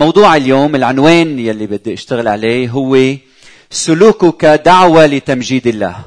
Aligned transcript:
موضوع 0.00 0.36
اليوم 0.36 0.74
العنوان 0.74 1.38
يلي 1.38 1.66
بدي 1.66 1.94
أشتغل 1.94 2.28
عليه 2.28 2.68
هو 2.70 3.16
سلوكك 3.70 4.44
دعوة 4.44 5.06
لتمجيد 5.06 5.66
الله. 5.66 6.04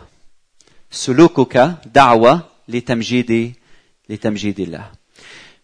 سلوكك 0.92 1.76
دعوة 1.86 2.42
لتمجيد 2.70 3.54
لتمجيد 4.10 4.60
الله. 4.60 4.86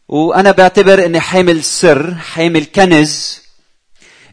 وأنا 0.07 0.51
بعتبر 0.51 1.05
أني 1.05 1.19
حامل 1.19 1.63
سر 1.63 2.15
حامل 2.15 2.65
كنز. 2.65 3.41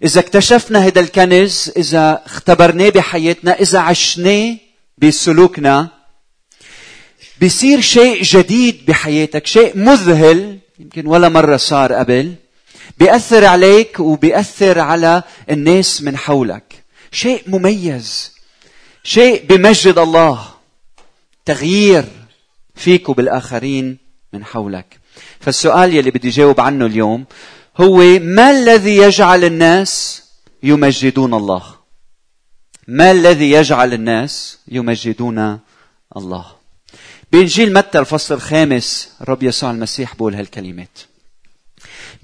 إذا 0.04 0.20
اكتشفنا 0.20 0.78
هذا 0.78 1.00
الكنز 1.00 1.72
إذا 1.76 2.22
اختبرناه 2.26 2.88
بحياتنا 2.88 3.52
إذا 3.52 3.78
عشناه 3.78 4.56
بسلوكنا 4.98 5.88
بيصير 7.40 7.80
شيء 7.80 8.22
جديد 8.22 8.86
بحياتك 8.88 9.46
شيء 9.46 9.76
مذهل. 9.78 10.58
يمكن 10.78 11.06
ولا 11.06 11.28
مرة 11.28 11.56
صار 11.56 11.92
قبل. 11.92 12.34
بيأثر 12.98 13.44
عليك 13.44 14.00
وبيأثر 14.00 14.78
على 14.78 15.22
الناس 15.50 16.02
من 16.02 16.16
حولك. 16.16 16.84
شيء 17.12 17.42
مميز. 17.46 18.32
شيء 19.05 19.46
بمجد 19.46 19.98
الله. 19.98 20.48
تغيير 21.45 22.05
فيك 22.74 23.09
وبالآخرين 23.09 23.98
من 24.32 24.45
حولك. 24.45 24.98
فالسؤال 25.41 25.95
يلي 25.95 26.10
بدي 26.10 26.30
جاوب 26.30 26.60
عنه 26.60 26.86
اليوم 26.86 27.24
هو 27.77 27.96
ما 28.20 28.50
الذي 28.50 28.97
يجعل 28.97 29.44
الناس 29.44 30.22
يمجدون 30.62 31.34
الله؟ 31.34 31.62
ما 32.88 33.10
الذي 33.10 33.50
يجعل 33.50 33.92
الناس 33.92 34.58
يمجدون 34.69 35.58
الله؟ 36.16 36.47
بإنجيل 37.33 37.72
متى 37.72 37.98
الفصل 37.98 38.34
الخامس 38.34 39.12
الرب 39.20 39.42
يسوع 39.42 39.70
المسيح 39.70 40.14
بقول 40.14 40.34
هالكلمات. 40.34 40.98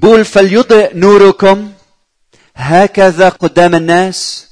بقول 0.02 0.24
فليضئ 0.24 0.90
نوركم 0.94 1.72
هكذا 2.56 3.28
قدام 3.28 3.74
الناس 3.74 4.48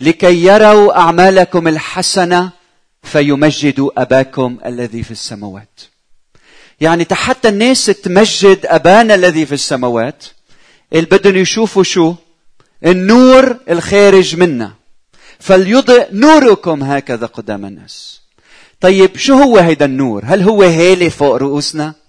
لكي 0.00 0.44
يروا 0.44 0.98
أعمالكم 0.98 1.68
الحسنة 1.68 2.50
فيمجدوا 3.02 4.02
أباكم 4.02 4.58
الذي 4.66 5.02
في 5.02 5.10
السماوات. 5.10 5.80
يعني 6.80 7.06
حتى 7.12 7.48
الناس 7.48 7.86
تمجد 7.86 8.66
أبانا 8.66 9.14
الذي 9.14 9.46
في 9.46 9.54
السماوات. 9.54 10.24
اللي 10.92 11.06
بدهم 11.06 11.36
يشوفوا 11.36 11.82
شو؟ 11.82 12.14
النور 12.86 13.56
الخارج 13.70 14.36
منا. 14.36 14.72
فليضئ 15.38 16.08
نوركم 16.12 16.82
هكذا 16.82 17.26
قدام 17.26 17.64
الناس. 17.64 18.20
طيب 18.80 19.16
شو 19.16 19.34
هو 19.34 19.58
هيدا 19.58 19.84
النور؟ 19.84 20.22
هل 20.24 20.42
هو 20.42 20.62
هالة 20.62 21.08
فوق 21.08 21.36
رؤوسنا؟ 21.36 22.01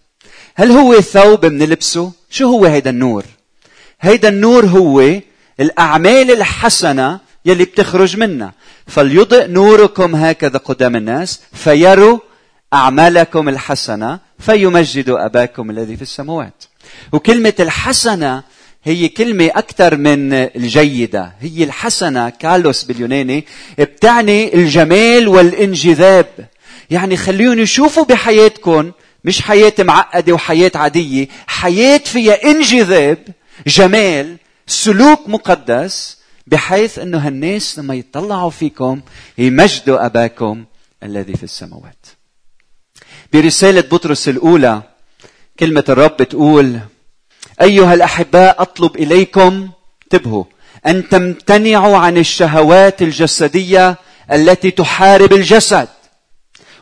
هل 0.56 0.72
هو 0.72 1.02
ثوب 1.02 1.46
بنلبسه 1.46 2.12
شو 2.30 2.48
هو 2.48 2.66
هيدا 2.66 2.90
النور؟ 2.90 3.26
هيدا 4.02 4.30
النور 4.30 4.66
هو 4.66 5.20
الأعمال 5.60 6.32
الحسنة 6.32 7.20
يلي 7.46 7.64
بتخرج 7.64 8.18
منا. 8.18 8.52
فليضئ 8.88 9.48
نوركم 9.48 10.16
هكذا 10.16 10.58
قدام 10.58 10.96
الناس 10.96 11.42
فيروا 11.54 12.20
أعمالكم 12.74 13.50
الحسنة 13.50 14.20
فيمجدوا 14.40 15.26
أباكم 15.26 15.70
الذي 15.70 15.96
في 15.96 16.02
السماوات. 16.02 16.64
وكلمة 17.12 17.54
الحسنة 17.60 18.44
هي 18.84 19.08
كلمة 19.08 19.46
أكثر 19.46 19.96
من 19.98 20.34
الجيدة. 20.34 21.34
هي 21.40 21.64
الحسنة 21.64 22.30
كالوس 22.30 22.84
باليوناني 22.84 23.46
بتعني 23.80 24.54
الجمال 24.56 25.28
والانجذاب. 25.28 26.28
يعني 26.90 27.18
خليهم 27.18 27.60
يشوفوا 27.60 28.06
بحياتكم 28.06 28.92
مش 29.26 29.42
حياة 29.42 29.74
معقدة 29.80 30.34
وحياة 30.34 30.72
عادية 30.76 31.28
حياة 31.48 31.98
فيها 31.98 32.44
انجذاب 32.44 33.18
جمال 33.68 34.38
سلوك 34.68 35.20
مقدس 35.30 36.18
بحيث 36.48 37.00
إنه 37.00 37.18
هالناس 37.28 37.80
لما 37.80 37.96
يطلعوا 37.96 38.50
فيكم 38.50 39.02
يمجدوا 39.38 40.06
أباكم 40.06 40.66
الذي 41.04 41.34
في 41.36 41.44
السماوات. 41.44 42.06
برسالة 43.34 43.82
بطرس 43.82 44.30
الأولى 44.30 44.82
كلمة 45.60 45.84
الرب 45.90 46.18
تقول 46.24 46.80
أيها 47.62 47.94
الأحباء 47.94 48.62
أطلب 48.62 48.96
إليكم 48.96 49.70
انتبهوا 50.04 50.44
أن 50.88 51.10
تمتنعوا 51.10 51.98
عن 51.98 52.18
الشهوات 52.18 53.02
الجسدية 53.02 53.96
التي 54.32 54.72
تحارب 54.72 55.34
الجسد 55.34 55.88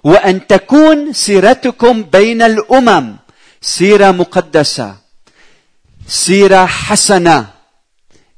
وأن 0.03 0.47
تكون 0.47 1.13
سيرتكم 1.13 2.03
بين 2.03 2.41
الأمم. 2.41 3.15
سيرة 3.61 4.11
مقدسة. 4.11 4.95
سيرة 6.07 6.65
حسنة. 6.65 7.47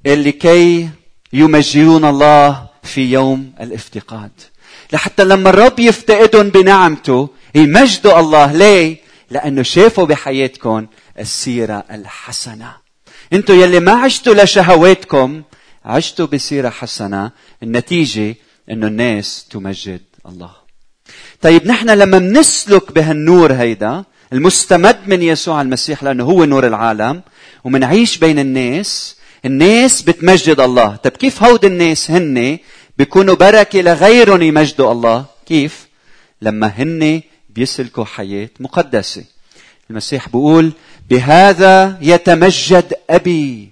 لكي 0.06 0.90
يمجدون 1.34 2.06
الله 2.06 2.68
في 2.84 3.12
يوم 3.12 3.54
الافتقاد. 3.62 4.32
لحتى 4.94 5.24
لما 5.24 5.50
الرب 5.50 5.80
يفتقدهم 5.80 6.50
بنعمته 6.50 7.30
يمجدوا 7.56 8.20
الله 8.20 8.52
ليه؟ 8.52 8.98
لأنه 9.32 9.64
شافوا 9.64 10.06
بحياتكم 10.06 10.88
السيرة 11.20 11.84
الحسنة. 11.92 12.76
أنتوا 13.34 13.56
يلي 13.56 13.80
ما 13.80 13.92
عشتوا 13.92 14.44
لشهواتكم 14.44 15.44
عشتوا 15.86 16.26
بسيرة 16.26 16.70
حسنة. 16.70 17.32
النتيجة 17.64 18.36
إنه 18.70 18.88
الناس 18.88 19.46
تمجد 19.50 20.02
الله. 20.26 20.63
طيب 21.42 21.68
نحن 21.68 21.90
لما 21.90 22.20
منسلك 22.20 22.92
بهالنور 22.92 23.54
هيدا 23.54 24.04
المستمد 24.34 25.00
من 25.08 25.22
يسوع 25.22 25.62
المسيح 25.62 26.04
لأنه 26.04 26.24
هو 26.24 26.46
نور 26.46 26.68
العالم 26.68 27.22
ومنعيش 27.64 28.18
بين 28.18 28.40
الناس 28.40 29.16
الناس 29.46 30.02
بتمجد 30.02 30.60
الله. 30.60 30.96
طيب 30.96 31.14
كيف 31.14 31.44
هود 31.44 31.66
الناس 31.66 32.12
هن 32.12 32.60
بيكونوا 32.98 33.36
بركة 33.36 33.82
لغيرهم 33.82 34.42
يمجدوا 34.42 34.92
الله؟ 34.92 35.26
كيف؟ 35.46 35.88
لما 36.42 36.68
هن 36.68 37.22
بيسلكوا 37.50 38.06
حياة 38.06 38.50
مقدسة. 38.60 39.24
المسيح 39.90 40.28
بيقول 40.28 40.72
بهذا 41.10 41.98
يتمجد 42.02 42.94
أبي 43.10 43.72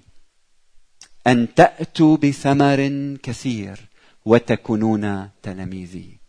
أن 1.27 1.47
تأتوا 1.55 2.17
بثمر 2.17 2.79
كثير 3.23 3.79
وتكونون 4.25 5.29
تلاميذي. 5.43 6.20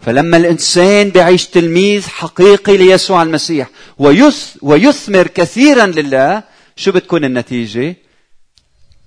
فلما 0.00 0.36
الإنسان 0.36 1.10
بيعيش 1.10 1.46
تلميذ 1.46 2.08
حقيقي 2.08 2.76
ليسوع 2.76 3.22
المسيح 3.22 3.68
ويث 3.98 4.56
ويثمر 4.62 5.26
كثيرا 5.26 5.86
لله 5.86 6.42
شو 6.76 6.92
بتكون 6.92 7.24
النتيجة؟ 7.24 7.96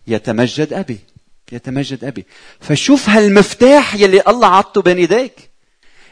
يتمجد 0.08 0.74
أبي 0.74 1.00
يتمجد 1.52 2.04
أبي 2.04 2.26
فشوف 2.60 3.10
هالمفتاح 3.10 3.96
يلي 3.96 4.22
الله 4.28 4.48
عطه 4.48 4.82
بين 4.82 4.98
إيديك 4.98 5.50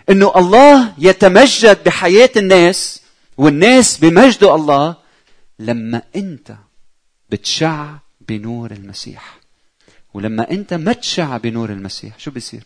إنه 0.09 0.31
الله 0.35 0.93
يتمجد 0.97 1.83
بحياة 1.83 2.29
الناس 2.37 3.01
والناس 3.37 3.97
بمجدوا 3.97 4.55
الله 4.55 4.95
لما 5.59 6.01
أنت 6.15 6.55
بتشع 7.29 7.95
بنور 8.29 8.71
المسيح 8.71 9.37
ولما 10.13 10.51
أنت 10.51 10.73
ما 10.73 10.93
تشع 10.93 11.37
بنور 11.37 11.69
المسيح 11.69 12.19
شو 12.19 12.31
بيصير؟ 12.31 12.63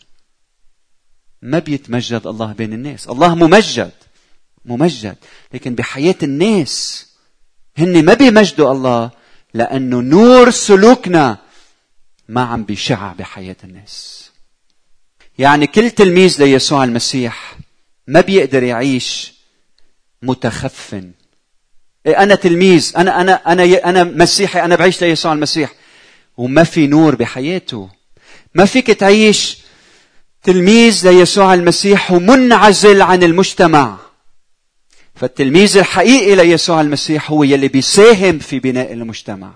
ما 1.42 1.58
بيتمجد 1.58 2.26
الله 2.26 2.52
بين 2.52 2.72
الناس. 2.72 3.08
الله 3.08 3.34
ممجد 3.34 3.90
ممجد. 4.64 5.16
لكن 5.54 5.74
بحياة 5.74 6.14
الناس 6.22 7.06
هن 7.78 8.04
ما 8.04 8.14
بيمجدوا 8.14 8.72
الله 8.72 9.10
لأنه 9.54 10.00
نور 10.00 10.50
سلوكنا 10.50 11.38
ما 12.28 12.42
عم 12.42 12.64
بيشع 12.64 13.12
بحياة 13.12 13.56
الناس. 13.64 14.30
يعني 15.38 15.66
كل 15.66 15.90
تلميذ 15.90 16.44
ليسوع 16.44 16.84
المسيح 16.84 17.56
ما 18.06 18.20
بيقدر 18.20 18.62
يعيش 18.62 19.32
متخفن. 20.22 21.12
إيه 22.06 22.22
أنا 22.22 22.34
تلميذ 22.34 22.92
أنا 22.96 23.20
أنا 23.20 23.52
أنا 23.52 23.64
أنا 23.90 24.04
مسيحي 24.04 24.60
أنا 24.64 24.76
بعيش 24.76 25.02
ليسوع 25.02 25.32
المسيح. 25.32 25.72
وما 26.36 26.64
في 26.64 26.86
نور 26.86 27.14
بحياته. 27.14 27.90
ما 28.54 28.64
فيك 28.64 28.86
تعيش 28.86 29.61
تلميذ 30.44 31.08
ليسوع 31.10 31.54
المسيح 31.54 32.12
ومنعزل 32.12 33.02
عن 33.02 33.22
المجتمع. 33.22 33.96
فالتلميذ 35.14 35.78
الحقيقي 35.78 36.34
ليسوع 36.34 36.80
المسيح 36.80 37.30
هو 37.30 37.42
يلي 37.42 37.68
بيساهم 37.68 38.38
في 38.38 38.58
بناء 38.58 38.92
المجتمع. 38.92 39.50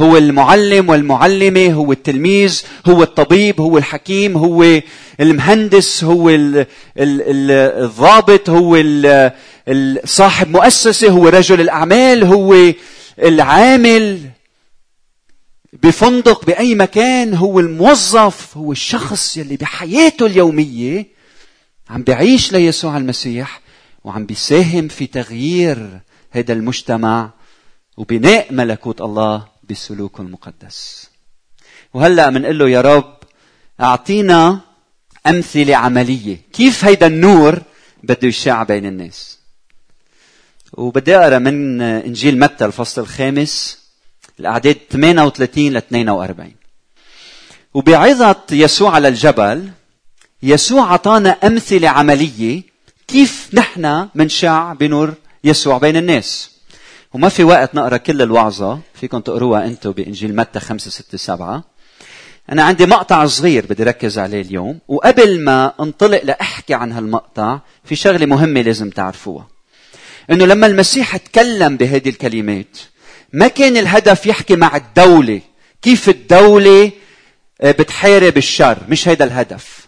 هو 0.00 0.16
المعلم 0.16 0.88
والمعلمة 0.88 1.72
هو 1.72 1.92
التلميذ 1.92 2.62
هو 2.86 3.02
الطبيب 3.02 3.60
هو 3.60 3.78
الحكيم 3.78 4.36
هو 4.36 4.80
المهندس 5.20 6.04
هو 6.04 6.30
الضابط 6.98 8.50
هو 8.50 8.82
صاحب 10.04 10.50
مؤسسة 10.50 11.08
هو 11.08 11.28
رجل 11.28 11.60
الأعمال 11.60 12.24
هو 12.24 12.72
العامل. 13.22 14.20
بفندق 15.72 16.44
بأي 16.44 16.74
مكان 16.74 17.34
هو 17.34 17.60
الموظف 17.60 18.56
هو 18.56 18.72
الشخص 18.72 19.36
يلي 19.36 19.56
بحياته 19.56 20.26
اليومية 20.26 21.06
عم 21.90 22.02
بيعيش 22.02 22.52
ليسوع 22.52 22.96
المسيح 22.96 23.60
وعم 24.04 24.26
بيساهم 24.26 24.88
في 24.88 25.06
تغيير 25.06 26.00
هذا 26.30 26.52
المجتمع 26.52 27.30
وبناء 27.96 28.52
ملكوت 28.52 29.00
الله 29.00 29.48
بسلوكه 29.70 30.20
المقدس. 30.20 31.10
وهلأ 31.94 32.30
بنقول 32.30 32.58
له 32.58 32.68
يا 32.68 32.80
رب 32.80 33.16
أعطينا 33.80 34.60
أمثلة 35.26 35.76
عملية. 35.76 36.40
كيف 36.52 36.84
هيدا 36.84 37.06
النور 37.06 37.62
بده 38.02 38.28
يشع 38.28 38.62
بين 38.62 38.86
الناس؟ 38.86 39.38
وبدي 40.72 41.16
أقرأ 41.16 41.38
من 41.38 41.80
إنجيل 41.80 42.38
متى 42.38 42.64
الفصل 42.64 43.02
الخامس. 43.02 43.85
الأعداد 44.40 44.76
38 44.90 45.72
ل 45.72 45.76
42 45.76 46.54
وبعظة 47.74 48.36
يسوع 48.50 48.90
على 48.90 49.08
الجبل 49.08 49.70
يسوع 50.42 50.82
أعطانا 50.82 51.30
أمثلة 51.30 51.88
عملية 51.88 52.62
كيف 53.08 53.50
نحن 53.54 54.08
منشع 54.14 54.72
بنور 54.72 55.14
يسوع 55.44 55.78
بين 55.78 55.96
الناس. 55.96 56.50
وما 57.14 57.28
في 57.28 57.44
وقت 57.44 57.74
نقرأ 57.74 57.96
كل 57.96 58.22
الوعظة 58.22 58.80
فيكم 58.94 59.20
تقروها 59.20 59.66
أنتم 59.66 59.90
بإنجيل 59.90 60.36
متى 60.36 60.60
5 60.60 60.90
6 60.90 61.18
7 61.18 61.64
أنا 62.52 62.62
عندي 62.62 62.86
مقطع 62.86 63.26
صغير 63.26 63.66
بدي 63.66 63.82
ركز 63.82 64.18
عليه 64.18 64.40
اليوم 64.40 64.78
وقبل 64.88 65.40
ما 65.40 65.72
انطلق 65.80 66.24
لأحكي 66.24 66.74
عن 66.74 66.92
هالمقطع 66.92 67.60
في 67.84 67.96
شغلة 67.96 68.26
مهمة 68.26 68.60
لازم 68.62 68.90
تعرفوها. 68.90 69.48
إنه 70.30 70.46
لما 70.46 70.66
المسيح 70.66 71.16
تكلم 71.16 71.76
بهذه 71.76 72.08
الكلمات 72.08 72.78
ما 73.32 73.48
كان 73.48 73.76
الهدف 73.76 74.26
يحكي 74.26 74.56
مع 74.56 74.76
الدولة؟ 74.76 75.40
كيف 75.82 76.08
الدولة 76.08 76.90
آه، 77.60 77.70
بتحارب 77.70 78.36
الشر؟ 78.36 78.78
مش 78.88 79.08
هيدا 79.08 79.24
الهدف. 79.24 79.86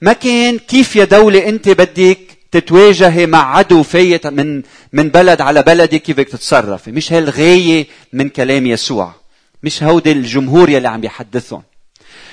ما 0.00 0.12
كان 0.12 0.58
كيف 0.58 0.96
يا 0.96 1.04
دولة 1.04 1.48
أنت 1.48 1.68
بدك 1.68 2.18
تتواجهي 2.52 3.26
مع 3.26 3.56
عدو 3.56 3.82
فايت 3.82 4.26
من 4.26 4.62
من 4.92 5.08
بلد 5.08 5.40
على 5.40 5.62
بلدك 5.62 6.02
كيف 6.02 6.16
بدك 6.16 6.28
تتصرفي؟ 6.28 6.90
مش 6.90 7.12
هي 7.12 7.18
الغاية 7.18 7.86
من 8.12 8.28
كلام 8.28 8.66
يسوع. 8.66 9.14
مش 9.62 9.82
هودي 9.82 10.12
الجمهور 10.12 10.70
يلي 10.70 10.88
عم 10.88 11.04
يحدثهم. 11.04 11.62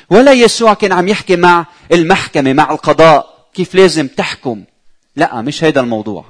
ولا 0.10 0.34
يسوع 0.34 0.74
كان 0.74 0.92
عم 0.92 1.08
يحكي 1.08 1.36
مع 1.36 1.66
المحكمة 1.92 2.54
مع 2.54 2.72
القضاء. 2.72 3.36
كيف 3.54 3.76
لازم 3.76 4.08
تحكم؟ 4.08 4.64
لا 5.16 5.42
مش 5.42 5.64
هيدا 5.64 5.82
الموضوع. 5.82 6.26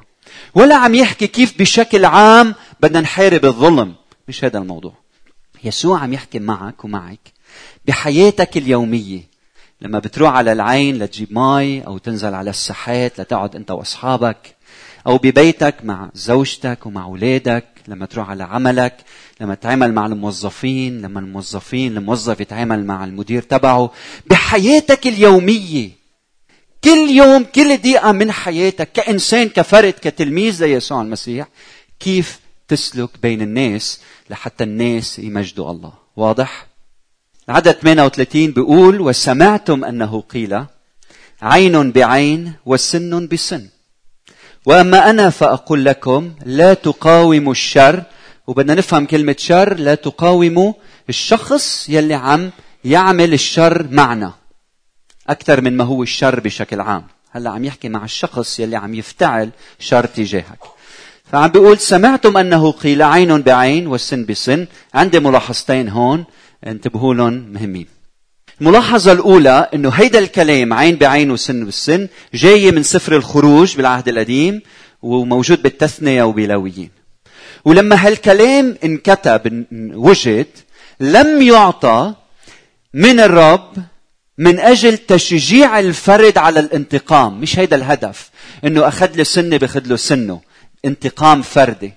ولا 0.55 0.75
عم 0.75 0.95
يحكي 0.95 1.27
كيف 1.27 1.53
بشكل 1.59 2.05
عام 2.05 2.55
بدنا 2.79 3.01
نحارب 3.01 3.45
الظلم. 3.45 3.95
مش 4.27 4.43
هذا 4.43 4.59
الموضوع. 4.59 4.93
يسوع 5.63 5.99
عم 5.99 6.13
يحكي 6.13 6.39
معك 6.39 6.85
ومعك 6.85 7.19
بحياتك 7.85 8.57
اليومية. 8.57 9.21
لما 9.81 9.99
بتروح 9.99 10.33
على 10.33 10.51
العين 10.51 10.99
لتجيب 10.99 11.33
مي 11.37 11.81
أو 11.81 11.97
تنزل 11.97 12.33
على 12.33 12.49
الساحات 12.49 13.19
لتقعد 13.21 13.55
أنت 13.55 13.71
وأصحابك 13.71 14.55
أو 15.07 15.17
ببيتك 15.17 15.75
مع 15.83 16.09
زوجتك 16.13 16.85
ومع 16.85 17.03
أولادك 17.03 17.65
لما 17.87 18.05
تروح 18.05 18.29
على 18.29 18.43
عملك 18.43 18.97
لما 19.41 19.55
تتعامل 19.55 19.93
مع 19.93 20.05
الموظفين 20.05 21.01
لما 21.01 21.19
الموظفين 21.19 21.97
الموظف 21.97 22.39
يتعامل 22.39 22.85
مع 22.85 23.03
المدير 23.05 23.41
تبعه 23.41 23.91
بحياتك 24.27 25.07
اليومية. 25.07 25.89
كل 26.83 27.09
يوم 27.09 27.43
كل 27.43 27.77
دقيقة 27.77 28.11
من 28.11 28.31
حياتك 28.31 28.91
كإنسان 28.91 29.49
كفرد 29.49 29.93
كتلميذ 30.01 30.65
ليسوع 30.65 31.01
المسيح 31.01 31.47
كيف 31.99 32.39
تسلك 32.67 33.09
بين 33.21 33.41
الناس 33.41 34.01
لحتى 34.29 34.63
الناس 34.63 35.19
يمجدوا 35.19 35.71
الله. 35.71 35.93
واضح؟ 36.15 36.67
عدد 37.49 37.71
38 37.71 38.51
بيقول 38.51 39.01
وسمعتم 39.01 39.85
أنه 39.85 40.21
قيل 40.21 40.65
عين 41.41 41.91
بعين 41.91 42.53
وسن 42.65 43.27
بسن. 43.27 43.69
وأما 44.65 45.09
أنا 45.09 45.29
فأقول 45.29 45.85
لكم 45.85 46.33
لا 46.45 46.73
تقاوموا 46.73 47.51
الشر. 47.51 48.03
وبدنا 48.47 48.75
نفهم 48.75 49.05
كلمة 49.05 49.35
شر 49.39 49.73
لا 49.73 49.95
تقاوموا 49.95 50.73
الشخص 51.09 51.89
يلي 51.89 52.13
عم 52.13 52.51
يعمل 52.85 53.33
الشر 53.33 53.87
معنا. 53.91 54.33
أكثر 55.29 55.61
من 55.61 55.77
ما 55.77 55.83
هو 55.83 56.03
الشر 56.03 56.39
بشكل 56.39 56.81
عام. 56.81 57.07
هلا 57.31 57.49
عم 57.49 57.65
يحكي 57.65 57.89
مع 57.89 58.03
الشخص 58.03 58.59
يلي 58.59 58.75
عم 58.75 58.93
يفتعل 58.93 59.49
شر 59.79 60.05
تجاهك. 60.05 60.74
فعم 61.35 61.47
بيقول 61.47 61.79
سمعتم 61.79 62.37
أنه 62.37 62.71
قيل 62.71 63.01
عين 63.01 63.41
بعين 63.41 63.87
والسن 63.87 64.25
بسن. 64.25 64.67
عندي 64.93 65.19
ملاحظتين 65.19 65.89
هون. 65.89 66.25
انتبهوا 66.67 67.13
لهم 67.13 67.33
مهمين. 67.33 67.87
الملاحظة 68.61 69.11
الأولى 69.11 69.69
أنه 69.73 69.89
هيدا 69.89 70.19
الكلام 70.19 70.73
عين 70.73 70.95
بعين 70.95 71.31
وسن 71.31 71.65
بالسن 71.65 72.07
جاي 72.33 72.71
من 72.71 72.83
سفر 72.83 73.15
الخروج 73.15 73.75
بالعهد 73.75 74.07
القديم 74.07 74.61
وموجود 75.01 75.61
بالتثنية 75.61 76.23
وبلاويين 76.23 76.89
ولما 77.65 78.07
هالكلام 78.07 78.77
انكتب 78.83 79.65
وجد 79.93 80.47
لم 80.99 81.41
يعطى 81.41 82.13
من 82.93 83.19
الرب 83.19 83.73
من 84.37 84.59
أجل 84.59 84.97
تشجيع 84.97 85.79
الفرد 85.79 86.37
على 86.37 86.59
الانتقام. 86.59 87.41
مش 87.41 87.59
هيدا 87.59 87.75
الهدف. 87.75 88.29
إنه 88.65 88.87
أخذ 88.87 89.15
له 89.15 89.23
سنة 89.23 89.57
بأخذ 89.57 89.87
له 89.87 89.95
سنه. 89.95 90.41
انتقام 90.85 91.41
فردي. 91.41 91.93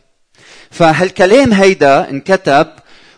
فهالكلام 0.70 1.52
هيدا 1.52 2.11
انكتب 2.11 2.67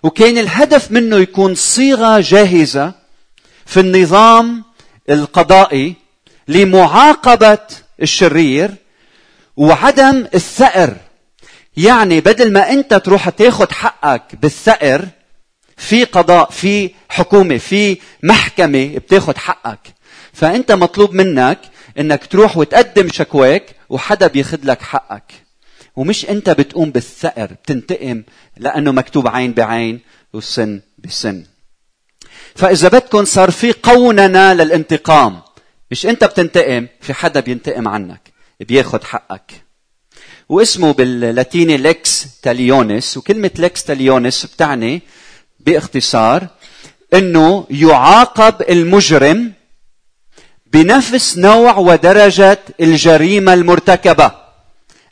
وكان 0.03 0.39
الهدف 0.39 0.91
منه 0.93 1.17
يكون 1.17 1.55
صيغة 1.55 2.21
جاهزة 2.21 2.93
في 3.67 3.81
النظام 3.81 4.65
القضائي 5.11 5.95
لمعاقبة 6.49 7.59
الشرير 8.03 8.75
وعدم 9.57 10.27
الثأر. 10.35 10.97
يعني 11.77 12.21
بدل 12.21 12.53
ما 12.53 12.71
انت 12.71 12.95
تروح 12.95 13.29
تاخذ 13.29 13.73
حقك 13.73 14.23
بالثأر 14.43 15.09
في 15.77 16.05
قضاء 16.05 16.51
في 16.51 16.91
حكومة 17.09 17.59
في 17.59 17.99
محكمة 18.23 18.99
بتاخذ 18.99 19.37
حقك. 19.37 19.95
فانت 20.33 20.73
مطلوب 20.73 21.15
منك 21.15 21.59
انك 21.99 22.27
تروح 22.27 22.57
وتقدم 22.57 23.09
شكواك 23.09 23.77
وحدا 23.89 24.27
بياخذ 24.27 24.59
لك 24.65 24.83
حقك. 24.83 25.33
ومش 26.01 26.31
انت 26.31 26.51
بتقوم 26.51 26.91
بالثأر 26.91 27.47
بتنتقم 27.53 28.23
لأنه 28.57 28.93
مكتوب 28.93 29.29
عين 29.29 29.53
بعين 29.53 30.01
وسن 30.33 30.81
بسن 30.99 31.45
فإذا 32.55 32.89
بدكم 32.89 33.25
صار 33.25 33.51
في 33.51 33.73
قوننه 33.73 34.53
للانتقام 34.53 35.41
مش 35.91 36.07
انت 36.07 36.25
بتنتقم 36.25 36.87
في 37.01 37.15
حدا 37.15 37.41
بينتقم 37.41 37.89
عنك 37.89 38.33
بياخذ 38.61 39.05
حقك. 39.05 39.53
واسمه 40.49 40.93
باللاتيني 40.93 41.77
لكس 41.77 42.41
تاليونس 42.43 43.17
وكلمة 43.17 43.51
لكس 43.59 43.85
تاليونس 43.85 44.47
بتعني 44.47 45.03
باختصار 45.61 46.47
إنه 47.15 47.67
يعاقب 47.71 48.55
المجرم 48.71 49.53
بنفس 50.73 51.39
نوع 51.39 51.77
ودرجة 51.79 52.59
الجريمة 52.81 53.55
المرتكبة. 53.55 54.40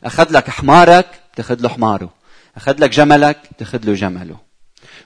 أخذ 0.03 0.27
لك 0.31 0.49
حمارك 0.49 1.05
تأخذ 1.35 1.61
له 1.61 1.69
حماره. 1.69 2.09
أخذ 2.57 2.75
لك 2.79 2.89
جملك 2.89 3.37
تأخذ 3.57 3.85
له 3.85 3.93
جمله. 3.93 4.37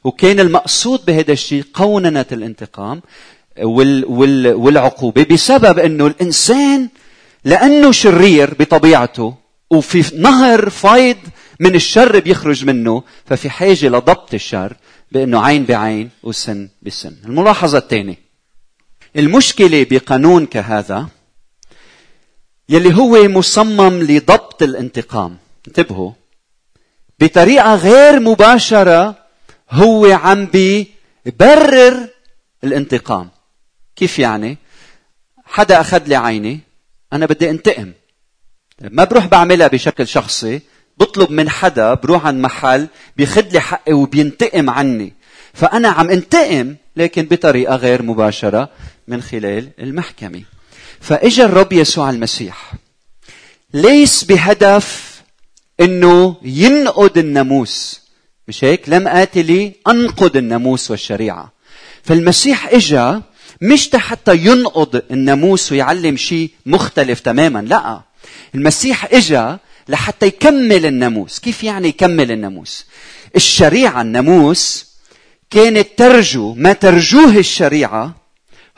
وكان 0.04 0.40
المقصود 0.40 1.06
بهذا 1.06 1.32
الشيء 1.32 1.64
قوننة 1.74 2.26
الانتقام 2.32 3.02
وال 3.62 4.06
وال 4.06 4.48
والعقوبة 4.48 5.24
بسبب 5.24 5.80
أنه 5.80 6.08
الإنسان 6.08 6.90
لأنه 7.46 7.92
شرير 7.92 8.54
بطبيعته 8.54 9.36
وفي 9.70 10.16
نهر 10.18 10.70
فايض 10.70 11.18
من 11.60 11.76
الشر 11.76 12.20
بيخرج 12.20 12.66
منه 12.66 13.04
ففي 13.26 13.50
حاجة 13.50 13.88
لضبط 13.88 14.34
الشر 14.34 14.76
بأنه 15.12 15.46
عين 15.46 15.66
بعين 15.66 16.10
وسن 16.24 16.70
بسن. 16.82 17.16
الملاحظة 17.26 17.78
الثانية. 17.78 18.20
المشكلة 19.16 19.86
بقانون 19.92 20.46
كهذا 20.46 21.08
يلي 22.74 22.96
هو 22.96 23.28
مصمم 23.28 24.04
لضبط 24.04 24.64
الانتقام. 24.64 25.38
انتبهوا. 25.68 26.12
بطريقة 27.20 27.76
غير 27.76 28.20
مباشرة 28.20 29.16
هو 29.72 30.06
عم 30.06 30.46
بيبرر 30.46 32.08
الانتقام. 32.64 33.30
كيف 33.96 34.20
يعني؟ 34.20 34.58
حدا 35.46 35.82
أخذ 35.82 36.04
لي 36.08 36.16
عيني 36.16 36.60
أنا 37.14 37.26
بدي 37.26 37.50
انتقم. 37.50 37.92
ما 38.82 39.04
بروح 39.04 39.26
بعملها 39.26 39.68
بشكل 39.68 40.08
شخصي 40.08 40.62
بطلب 40.98 41.32
من 41.32 41.50
حدا 41.50 41.94
بروح 41.94 42.26
عند 42.26 42.44
محل 42.44 42.88
بياخذ 43.18 43.50
لي 43.52 43.60
حقي 43.60 43.94
وبينتقم 43.94 44.70
عني. 44.70 45.14
فأنا 45.54 45.90
عم 45.90 46.10
انتقم 46.10 46.76
لكن 46.96 47.24
بطريقة 47.26 47.76
غير 47.76 48.02
مباشرة 48.02 48.70
من 49.08 49.22
خلال 49.22 49.70
المحكمة. 49.80 50.44
فإجا 51.04 51.46
الرب 51.46 51.74
يسوع 51.74 52.10
المسيح. 52.10 52.74
ليس 53.74 54.24
بهدف 54.24 55.22
إنه 55.80 56.36
ينقض 56.44 57.18
الناموس. 57.18 58.02
مش 58.48 58.64
هيك؟ 58.64 58.90
لم 58.90 59.08
آتي 59.08 59.44
لي 59.44 59.74
أنقض 59.88 60.38
الناموس 60.38 60.92
والشريعة. 60.92 61.52
فالمسيح 62.04 62.68
إجا 62.68 63.22
مش 63.62 63.90
حتى 63.96 64.38
ينقض 64.38 65.02
الناموس 65.12 65.72
ويعلم 65.72 66.18
شيء 66.18 66.52
مختلف 66.66 67.20
تماما 67.20 67.60
لا. 67.60 68.02
المسيح 68.56 69.14
إجا 69.14 69.60
لحتى 69.88 70.26
يكمل 70.26 70.86
الناموس. 70.86 71.40
كيف 71.40 71.64
يعني 71.64 71.88
يكمل 71.88 72.32
الناموس؟ 72.32 72.86
الشريعة 73.36 74.02
الناموس 74.02 74.86
كانت 75.50 75.88
ترجو 75.98 76.54
ما 76.54 76.74
ترجوه 76.74 77.38
الشريعة 77.38 78.23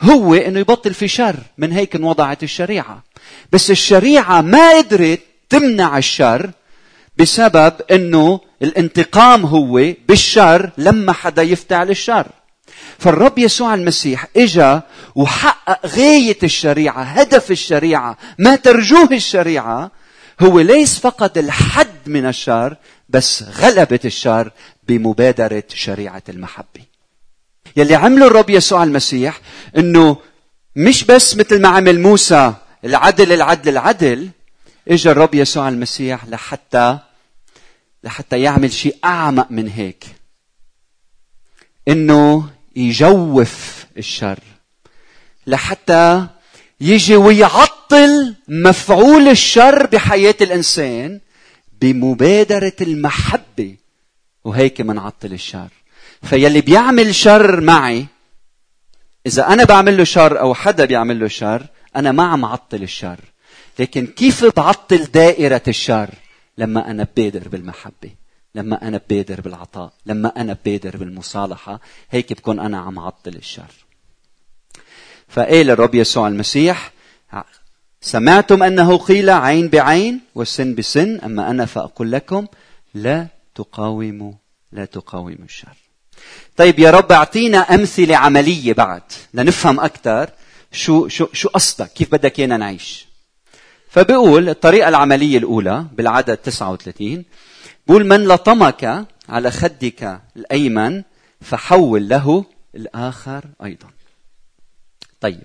هو 0.02 0.34
إنه 0.34 0.60
يبطل 0.60 0.94
في 0.94 1.08
شر 1.08 1.36
من 1.58 1.72
هيك 1.72 1.96
انوضعت 1.96 2.44
الشريعة. 2.44 3.04
بس 3.52 3.72
الشريعة 3.72 4.42
ما 4.42 4.78
قدرت 4.78 5.20
تمنع 5.50 5.98
الشر 5.98 6.52
بسبب 7.18 7.74
إنه 7.92 8.40
الانتقام 8.62 9.46
هو 9.46 9.94
بالشر 10.08 10.72
لما 10.78 11.14
حدا 11.14 11.42
يفتعل 11.44 11.90
الشر 11.90 12.28
فالرب 13.00 13.38
يسوع 13.38 13.74
المسيح 13.74 14.28
إجا 14.38 14.82
وحقق 15.16 15.86
غاية 15.86 16.38
الشريعة 16.44 17.04
هدف 17.04 17.52
الشريعة 17.52 18.18
ما 18.40 18.56
ترجوه 18.56 19.10
الشريعة. 19.12 19.92
هو 20.42 20.60
ليس 20.60 21.00
فقط 21.00 21.38
الحد 21.38 21.98
من 22.08 22.26
الشر 22.26 22.78
بس 23.10 23.44
غلبة 23.44 24.00
الشر 24.06 24.52
بمبادرة 24.88 25.64
شريعة 25.74 26.24
المحبة. 26.30 26.82
يلي 27.76 27.96
عمله 27.96 28.28
الرب 28.28 28.50
يسوع 28.50 28.84
المسيح 28.84 29.42
إنه 29.78 30.18
مش 30.76 31.04
بس 31.04 31.36
مثل 31.36 31.62
ما 31.62 31.68
عمل 31.68 32.00
موسى 32.02 32.54
العدل 32.86 33.32
العدل 33.32 33.70
العدل 33.70 34.30
اجى 34.88 35.12
الرب 35.12 35.36
يسوع 35.36 35.70
المسيح 35.70 36.26
لحتى 36.26 37.00
لحتى 38.04 38.42
يعمل 38.42 38.74
شيء 38.74 38.98
أعمق 39.06 39.52
من 39.52 39.68
هيك. 39.68 40.06
إنه 41.88 42.50
يجوف 42.76 43.86
الشر. 43.98 44.40
لحتى 45.48 46.28
يجي 46.82 47.16
ويعطل 47.16 48.36
مفعول 48.48 49.28
الشر 49.28 49.86
بحياة 49.86 50.36
الإنسان 50.42 51.20
بمبادرة 51.82 52.76
المحبة. 52.82 53.76
وهيك 54.44 54.82
منعطل 54.82 55.34
الشر. 55.34 55.70
فيلي 56.26 56.62
بيعمل 56.62 57.16
شر 57.16 57.62
معي. 57.62 58.06
إذا 59.26 59.48
أنا 59.48 59.64
بعمل 59.64 59.98
له 59.98 60.04
شر 60.04 60.40
أو 60.40 60.54
حدا 60.54 60.86
بيعمل 60.86 61.20
له 61.20 61.28
شر 61.28 61.68
أنا 61.96 62.12
ما 62.12 62.24
عم 62.24 62.46
عطل 62.46 62.84
الشر. 62.84 63.20
لكن 63.80 64.08
كيف 64.08 64.46
بعطل 64.58 65.04
دائرة 65.04 65.62
الشر؟ 65.68 66.10
لما 66.58 66.92
أنا 66.92 67.08
بادر 67.18 67.48
بالمحبة 67.48 68.12
لما 68.56 68.88
أنا 68.88 69.02
بادر 69.10 69.42
بالعطاء 69.42 69.94
لما 70.06 70.42
أنا 70.42 70.58
بادر 70.66 70.98
بالمصالحة 70.98 71.80
هيك 72.10 72.34
بكون 72.34 72.60
أنا 72.60 72.78
عم 72.78 73.00
عطل 73.00 73.36
الشر. 73.36 73.72
فقال 75.28 75.70
الرب 75.70 75.96
يسوع 75.96 76.28
المسيح؟ 76.28 76.92
سمعتم 78.02 78.64
أنه 78.64 78.98
قيل 78.98 79.30
عين 79.30 79.68
بعين 79.68 80.22
وسن 80.36 80.76
بسن 80.76 81.20
أما 81.20 81.50
أنا 81.50 81.66
فأقول 81.66 82.12
لكم 82.12 82.48
لا 82.94 83.28
تقاوموا 83.56 84.34
لا 84.72 84.86
تقاوموا 84.86 85.46
الشر. 85.46 85.85
طيب 86.58 86.80
يا 86.80 86.92
رب 86.92 87.12
اعطينا 87.12 87.58
أمثلة 87.58 88.16
عملية 88.16 88.74
بعد 88.74 89.02
لنفهم 89.34 89.80
أكثر 89.80 90.30
شو 90.72 91.08
شو 91.08 91.28
شو 91.34 91.50
قصدك 91.50 91.94
كيف 91.94 92.12
بدك 92.12 92.40
إيانا 92.40 92.58
نعيش؟ 92.58 93.08
فبيقول 93.90 94.50
الطريقة 94.50 94.90
العملية 94.90 95.38
الأولى 95.38 95.86
بالعدد 95.92 96.38
39 96.38 97.24
بقول 97.88 98.06
من 98.06 98.28
لطمك 98.28 99.06
على 99.30 99.52
خدك 99.52 100.22
الأيمن 100.38 101.04
فحول 101.42 102.10
له 102.10 102.46
الآخر 102.76 103.46
أيضا. 103.64 103.88
طيب. 105.22 105.44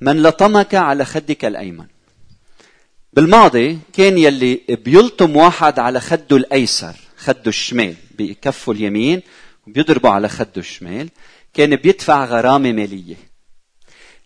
من 0.00 0.22
لطمك 0.22 0.74
على 0.74 1.04
خدك 1.04 1.44
الأيمن. 1.44 1.86
بالماضي 3.12 3.78
كان 3.92 4.18
يلي 4.18 4.60
بيلطم 4.68 5.36
واحد 5.36 5.78
على 5.78 6.00
خده 6.00 6.36
الأيسر. 6.36 6.96
خده 7.22 7.42
الشمال 7.46 7.94
بكفه 8.18 8.72
اليمين 8.72 9.22
وبيضربه 9.66 10.10
على 10.10 10.28
خده 10.28 10.52
الشمال. 10.56 11.08
كان 11.54 11.76
بيدفع 11.76 12.24
غرامة 12.24 12.72
مالية. 12.72 13.16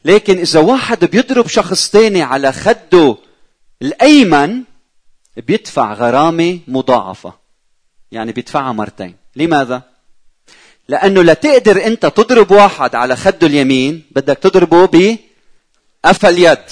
لكن 0.04 0.38
إذا 0.38 0.60
واحد 0.60 1.04
بيضرب 1.04 1.46
شخص 1.46 1.90
تاني 1.90 2.22
على 2.22 2.52
خده 2.52 3.16
الأيمن 3.82 4.62
بيدفع 5.36 5.92
غرامة 5.92 6.60
مضاعفة. 6.68 7.32
يعني 8.12 8.32
بيدفعها 8.32 8.72
مرتين. 8.72 9.16
لماذا؟ 9.36 9.82
لأنه 10.88 11.22
لتقدر 11.22 11.86
أنت 11.86 12.06
تضرب 12.06 12.50
واحد 12.50 12.94
على 12.94 13.16
خده 13.16 13.46
اليمين 13.46 14.02
بدك 14.10 14.38
تضربه 14.38 14.86
بقفا 16.04 16.28
اليد 16.28 16.64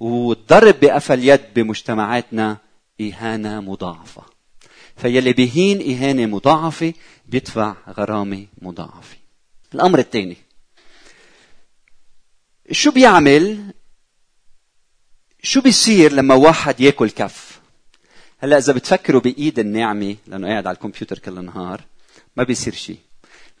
والضرب 0.00 0.80
بقفا 0.80 1.14
اليد 1.14 1.40
بمجتمعاتنا 1.54 2.56
إهانة 3.00 3.60
مضاعفة. 3.60 4.37
فيلي 4.98 5.32
بهين 5.32 5.92
إهانة 5.92 6.26
مضاعفة 6.26 6.92
بيدفع 7.26 7.76
غرامة 7.88 8.46
مضاعفة. 8.62 9.16
الأمر 9.74 9.98
الثاني 9.98 10.36
شو 12.72 12.90
بيعمل؟ 12.90 13.74
شو 15.42 15.60
بيصير 15.60 16.12
لما 16.12 16.34
واحد 16.34 16.80
ياكل 16.80 17.10
كف؟ 17.10 17.60
هلا 18.38 18.58
إذا 18.58 18.72
بتفكروا 18.72 19.20
بإيد 19.20 19.58
الناعمة 19.58 20.16
لأنه 20.26 20.48
قاعد 20.48 20.66
على 20.66 20.74
الكمبيوتر 20.74 21.18
كل 21.18 21.38
النهار 21.38 21.84
ما 22.36 22.42
بيصير 22.42 22.74
شيء 22.74 22.98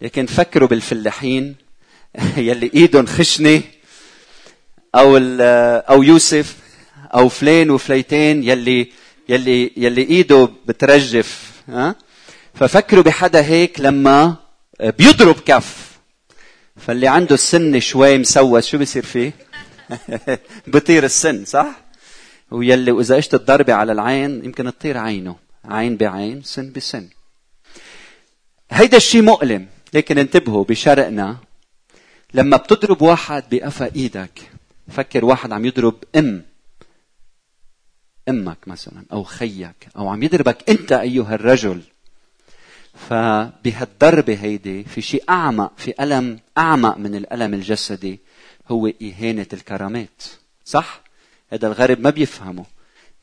لكن 0.00 0.26
فكروا 0.26 0.68
بالفلاحين 0.68 1.56
يلي 2.36 2.70
إيدهم 2.74 3.06
خشنة 3.06 3.62
أو 4.94 5.16
أو 5.90 6.02
يوسف 6.02 6.56
أو 7.14 7.28
فلان 7.28 7.70
وفليتين 7.70 8.42
يلي 8.44 8.92
يلي 9.28 9.72
يلي 9.76 10.02
إيده 10.02 10.48
بترجف 10.66 11.52
ها؟ 11.68 11.94
ففكروا 12.54 13.02
بحدا 13.02 13.44
هيك 13.44 13.80
لما 13.80 14.36
بيضرب 14.80 15.40
كف. 15.40 15.98
فاللي 16.76 17.08
عنده 17.08 17.34
السن 17.34 17.80
شوي 17.80 18.18
مسوس 18.18 18.66
شو 18.66 18.78
بيصير 18.78 19.04
فيه؟ 19.04 19.32
بطير 20.66 21.04
السن 21.04 21.44
صح؟ 21.44 21.80
ويلي 22.50 22.92
واذا 22.92 23.18
اجت 23.18 23.34
الضربة 23.34 23.74
على 23.74 23.92
العين 23.92 24.44
يمكن 24.44 24.64
تطير 24.64 24.98
عينه. 24.98 25.36
عين 25.64 25.96
بعين 25.96 26.42
سن 26.42 26.72
بسن. 26.72 27.08
هيدا 28.70 28.96
الشيء 28.96 29.22
مؤلم. 29.22 29.66
لكن 29.94 30.18
انتبهوا 30.18 30.64
بشرقنا. 30.64 31.36
لما 32.34 32.56
بتضرب 32.56 33.02
واحد 33.02 33.44
بقفا 33.50 33.90
إيدك 33.96 34.40
فكر 34.88 35.24
واحد 35.24 35.52
عم 35.52 35.64
يضرب 35.64 36.04
أم. 36.16 36.47
أمك 38.28 38.58
مثلا 38.66 39.04
أو 39.12 39.22
خيك 39.24 39.88
أو 39.96 40.08
عم 40.08 40.22
يضربك 40.22 40.70
أنت 40.70 40.92
أيها 40.92 41.34
الرجل. 41.34 41.82
فبهالضربة 43.08 44.34
هيدي 44.34 44.84
في 44.84 45.00
شيء 45.00 45.24
أعمق 45.28 45.72
في 45.76 45.94
ألم 46.00 46.40
أعمق 46.58 46.96
من 46.96 47.14
الألم 47.14 47.54
الجسدي 47.54 48.20
هو 48.68 48.92
إهانة 49.02 49.46
الكرامات. 49.52 50.22
صح؟ 50.64 51.00
هذا 51.52 51.66
الغرب 51.66 52.00
ما 52.00 52.10
بيفهمه. 52.10 52.64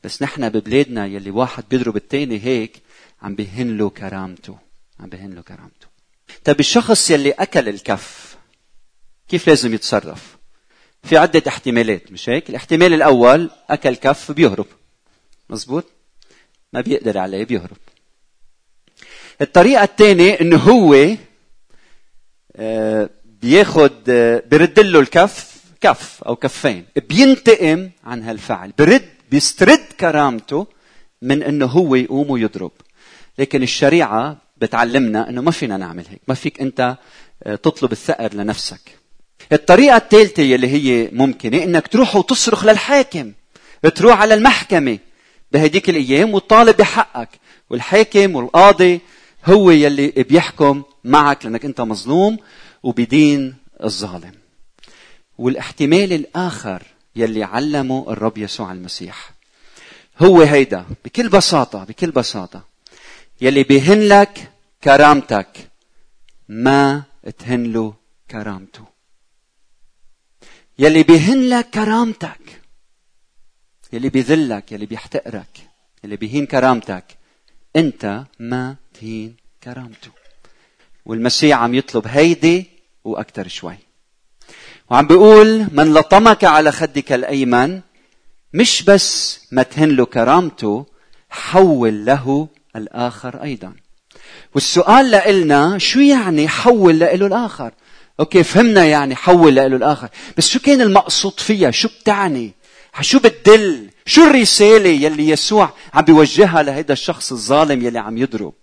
بس 0.04 0.22
نحن 0.22 0.48
ببلادنا 0.48 1.06
يلي 1.06 1.30
واحد 1.30 1.64
بيضرب 1.70 1.96
التاني 1.96 2.44
هيك 2.44 2.82
عم 3.22 3.34
بهن 3.34 3.76
له 3.76 3.90
كرامته 3.90 4.58
عم 5.00 5.08
بهن 5.08 5.34
له 5.34 5.42
كرامته. 5.42 5.86
طيب 6.44 6.60
الشخص 6.60 7.10
يلي 7.10 7.30
أكل 7.30 7.68
الكف 7.68 8.36
كيف 9.28 9.48
لازم 9.48 9.74
يتصرف؟ 9.74 10.36
في 11.02 11.16
عدة 11.16 11.42
احتمالات 11.48 12.12
مش 12.12 12.28
هيك؟ 12.28 12.50
الاحتمال 12.50 12.94
الأول 12.94 13.50
أكل 13.70 13.94
كف 13.94 14.32
بيهرب. 14.32 14.66
مزبوط 15.50 15.84
ما 16.72 16.80
بيقدر 16.80 17.18
عليه 17.18 17.44
بيهرب. 17.44 17.76
الطريقة 19.40 19.84
الثانية 19.84 20.32
انه 20.40 20.56
هو 20.56 21.16
آه، 22.56 23.10
بياخد 23.24 23.92
آه، 24.08 24.42
برد 24.50 24.80
له 24.80 25.00
الكف 25.00 25.56
كف 25.80 26.22
أو 26.24 26.36
كفين. 26.36 26.84
بينتقم 27.08 27.90
عن 28.04 28.22
هالفعل. 28.22 28.72
برد 28.78 29.08
بيسترد 29.30 29.84
كرامته 30.00 30.66
من 31.22 31.42
إنه 31.42 31.66
هو 31.66 31.94
يقوم 31.94 32.30
ويضرب. 32.30 32.72
لكن 33.38 33.62
الشريعة 33.62 34.36
بتعلمنا 34.56 35.28
إنه 35.28 35.42
ما 35.42 35.50
فينا 35.50 35.76
نعمل 35.76 36.04
هيك. 36.08 36.20
ما 36.28 36.34
فيك 36.34 36.60
أنت 36.60 36.96
آه، 37.42 37.54
تطلب 37.54 37.92
الثأر 37.92 38.34
لنفسك. 38.34 38.80
الطريقة 39.52 39.96
الثالثة 39.96 40.54
اللي 40.54 40.68
هي 40.68 41.08
ممكنة 41.12 41.62
إنك 41.62 41.86
تروح 41.88 42.16
وتصرخ 42.16 42.64
للحاكم. 42.64 43.32
تروح 43.94 44.20
على 44.20 44.34
المحكمة. 44.34 44.98
بهديك 45.56 45.90
الأيام 45.90 46.34
وتطالب 46.34 46.76
بحقك. 46.76 47.28
والحاكم 47.70 48.36
والقاضي 48.36 49.00
هو 49.44 49.70
يلي 49.70 50.08
بيحكم 50.08 50.82
معك 51.04 51.44
لأنك 51.44 51.64
أنت 51.64 51.80
مظلوم 51.80 52.38
وبدين 52.82 53.54
الظالم. 53.84 54.32
والاحتمال 55.38 56.12
الآخر 56.12 56.82
يلي 57.16 57.44
علمه 57.44 58.06
الرب 58.08 58.38
يسوع 58.38 58.72
المسيح. 58.72 59.30
هو 60.22 60.42
هيدا 60.42 60.84
بكل 61.04 61.28
بساطة 61.28 61.84
بكل 61.84 62.10
بساطة 62.10 62.62
يلي 63.40 63.62
بيهن 63.62 64.00
لك 64.00 64.50
كرامتك. 64.84 65.70
ما 66.48 67.02
تهن 67.38 67.72
له 67.72 67.94
كرامته. 68.30 68.84
يلي 70.78 71.02
بيهن 71.02 71.48
لك 71.48 71.70
كرامتك. 71.70 72.45
يلي 73.92 74.08
بيذلك 74.08 74.72
يلي 74.72 74.86
بيحتقرك 74.86 75.68
يلي 76.04 76.16
بيهين 76.16 76.46
كرامتك. 76.46 77.04
انت 77.76 78.24
ما 78.40 78.76
تهين 78.94 79.36
كرامته. 79.64 80.10
والمسيح 81.06 81.58
عم 81.58 81.74
يطلب 81.74 82.06
هيدي 82.06 82.66
وأكثر 83.04 83.48
شوي. 83.48 83.78
وعم 84.90 85.06
بيقول 85.06 85.66
من 85.72 85.94
لطمك 85.94 86.44
على 86.44 86.72
خدك 86.72 87.12
الأيمن 87.12 87.80
مش 88.52 88.82
بس 88.82 89.40
ما 89.52 89.62
تهن 89.62 89.88
له 89.88 90.04
كرامته 90.04 90.86
حول 91.30 92.04
له 92.04 92.48
الآخر 92.76 93.42
أيضا. 93.42 93.74
والسؤال 94.54 95.10
لإلنا 95.10 95.78
شو 95.78 96.00
يعني 96.00 96.48
حول 96.48 96.98
له 96.98 97.14
الآخر؟ 97.14 97.72
أوكي 98.20 98.42
فهمنا 98.42 98.84
يعني 98.84 99.16
حول 99.16 99.54
له 99.54 99.66
الآخر 99.66 100.08
بس 100.36 100.48
شو 100.48 100.58
كان 100.60 100.80
المقصود 100.80 101.40
فيها؟ 101.40 101.70
شو 101.70 101.88
بتعني؟ 101.88 102.52
شو 103.02 103.18
بتدل 103.18 103.90
شو 104.06 104.24
الرسالة 104.24 104.88
يلي 104.88 105.28
يسوع 105.28 105.70
عم 105.94 106.04
بيوجهها 106.04 106.62
لهيدا 106.62 106.92
الشخص 106.92 107.32
الظالم 107.32 107.86
يلي 107.86 107.98
عم 107.98 108.18
يضرب؟ 108.18 108.54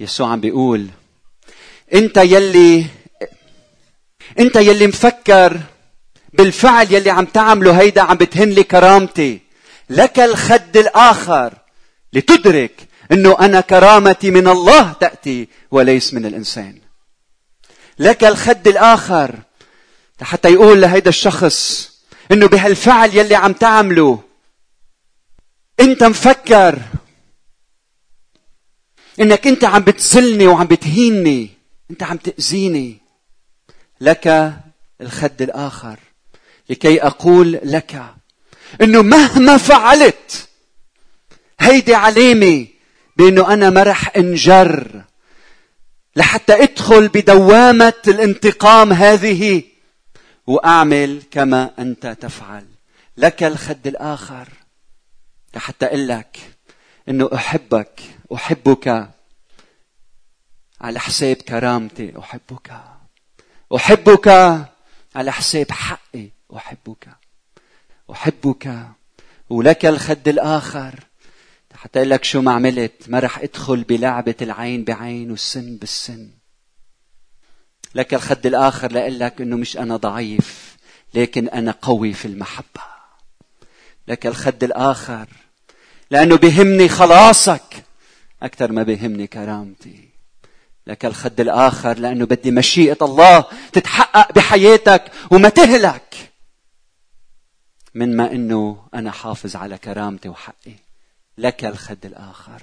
يسوع 0.00 0.32
عم 0.32 0.40
بيقول 0.40 0.86
أنت 1.94 2.16
يلي 2.16 2.86
أنت 4.38 4.56
يلي 4.56 4.86
مفكر 4.86 5.60
بالفعل 6.32 6.92
يلي 6.92 7.10
عم 7.10 7.24
تعمله 7.24 7.80
هيدا 7.80 8.02
عم 8.02 8.16
بتهن 8.16 8.48
لي 8.48 8.62
كرامتي. 8.62 9.40
لك 9.90 10.20
الخد 10.20 10.76
الآخر 10.76 11.54
لتدرك 12.12 12.88
إنه 13.12 13.36
أنا 13.40 13.60
كرامتي 13.60 14.30
من 14.30 14.48
الله 14.48 14.92
تأتي 14.92 15.48
وليس 15.70 16.14
من 16.14 16.26
الإنسان. 16.26 16.78
لك 17.98 18.24
الخد 18.24 18.68
الآخر 18.68 19.38
حتى 20.22 20.52
يقول 20.52 20.80
لهيدا 20.80 21.08
الشخص 21.08 21.91
إنه 22.32 22.46
بهالفعل 22.46 23.16
يلي 23.16 23.34
عم 23.34 23.52
تعمله 23.52 24.22
أنت 25.80 26.04
مفكر 26.04 26.78
إنك 29.20 29.46
أنت 29.46 29.64
عم 29.64 29.82
بتزلني 29.82 30.46
وعم 30.46 30.66
بتهيني 30.66 31.50
أنت 31.90 32.02
عم 32.02 32.16
تأذيني. 32.16 32.98
لك 34.00 34.54
الخد 35.00 35.42
الآخر. 35.42 35.98
لكي 36.70 37.02
أقول 37.02 37.60
لك 37.62 38.02
إنه 38.82 39.02
مهما 39.02 39.56
فعلت 39.56 40.48
هيدي 41.60 41.94
علامه 41.94 42.66
بأنه 43.16 43.52
أنا 43.52 43.70
ما 43.70 43.82
رح 43.82 44.16
انجر. 44.16 45.02
لحتى 46.16 46.62
أدخل 46.62 47.08
بدوامة 47.08 48.02
الانتقام 48.08 48.92
هذه 48.92 49.62
وأعمل 50.46 51.22
كما 51.30 51.70
أنت 51.78 52.06
تفعل. 52.06 52.66
لك 53.16 53.42
الخد 53.42 53.86
الآخر. 53.86 54.48
لحتى 55.56 55.86
أقول 55.86 56.08
لك 56.08 56.56
إنه 57.08 57.30
أحبك 57.34 58.00
أحبك. 58.34 59.10
على 60.80 61.00
حساب 61.00 61.36
كرامتي 61.36 62.18
أحبك. 62.18 62.72
أحبك 63.76 64.28
على 65.14 65.32
حساب 65.32 65.70
حقي 65.70 66.28
أحبك. 66.56 67.08
أحبك 68.10 68.88
ولك 69.50 69.86
الخد 69.86 70.28
الآخر. 70.28 71.00
حتى 71.74 71.98
أقول 71.98 72.10
لك 72.10 72.24
شو 72.24 72.40
ما 72.40 72.52
عملت؟ 72.52 73.08
ما 73.08 73.18
رح 73.18 73.38
أدخل 73.38 73.82
بلعبة 73.82 74.34
العين 74.42 74.84
بعين 74.84 75.30
والسن 75.30 75.76
بالسن. 75.76 76.41
لك 77.94 78.14
الخد 78.14 78.46
الآخر 78.46 78.92
لاقول 78.92 79.18
لك 79.18 79.40
إنه 79.40 79.56
مش 79.56 79.76
أنا 79.76 79.96
ضعيف 79.96 80.76
لكن 81.14 81.48
أنا 81.48 81.74
قوي 81.82 82.12
في 82.12 82.24
المحبة. 82.28 82.82
لك 84.08 84.26
الخد 84.26 84.64
الآخر 84.64 85.28
لأنه 86.10 86.36
بهمني 86.36 86.88
خلاصك. 86.88 87.84
أكثر 88.42 88.72
ما 88.72 88.82
بهمني 88.82 89.26
كرامتي. 89.26 90.08
لك 90.86 91.04
الخد 91.04 91.40
الآخر 91.40 91.98
لأنه 91.98 92.26
بدي 92.26 92.50
مشيئة 92.50 92.98
الله 93.02 93.44
تتحقق 93.72 94.32
بحياتك 94.32 95.12
وما 95.30 95.48
تهلك. 95.48 96.32
من 97.94 98.16
ما 98.16 98.32
إنه 98.32 98.86
أنا 98.94 99.10
حافظ 99.10 99.56
على 99.56 99.78
كرامتي 99.78 100.28
وحقي. 100.28 100.74
لك 101.38 101.64
الخد 101.64 102.06
الآخر. 102.06 102.62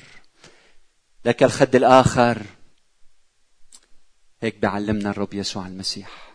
لك 1.25 1.43
الخد 1.43 1.75
الآخر 1.75 2.41
هيك 4.41 4.57
بيعلمنا 4.57 5.09
الرب 5.09 5.33
يسوع 5.33 5.67
المسيح. 5.67 6.33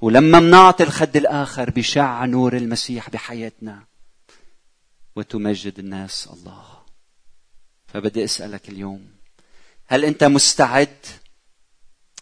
ولما 0.00 0.40
منعطي 0.40 0.82
الخد 0.82 1.16
الآخر 1.16 1.70
بشع 1.70 2.24
نور 2.24 2.56
المسيح 2.56 3.10
بحياتنا 3.10 3.84
وتمجد 5.16 5.78
الناس 5.78 6.28
الله. 6.32 6.82
فبدي 7.86 8.24
أسألك 8.24 8.68
اليوم 8.68 9.10
هل 9.86 10.04
أنت 10.04 10.24
مستعد 10.24 10.96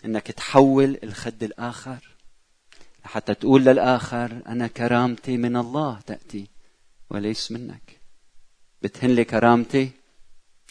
إنك 0.05 0.27
تحول 0.27 0.99
الخد 1.03 1.43
الآخر؟ 1.43 1.99
حتى 3.03 3.35
تقول 3.35 3.65
للآخر 3.65 4.43
أنا 4.47 4.67
كرامتي 4.67 5.37
من 5.37 5.57
الله 5.57 6.01
تأتي 6.07 6.47
وليس 7.11 7.53
منك. 7.53 8.01
بتهن 8.83 9.11
لي 9.11 9.25
كرامتي؟ 9.25 9.91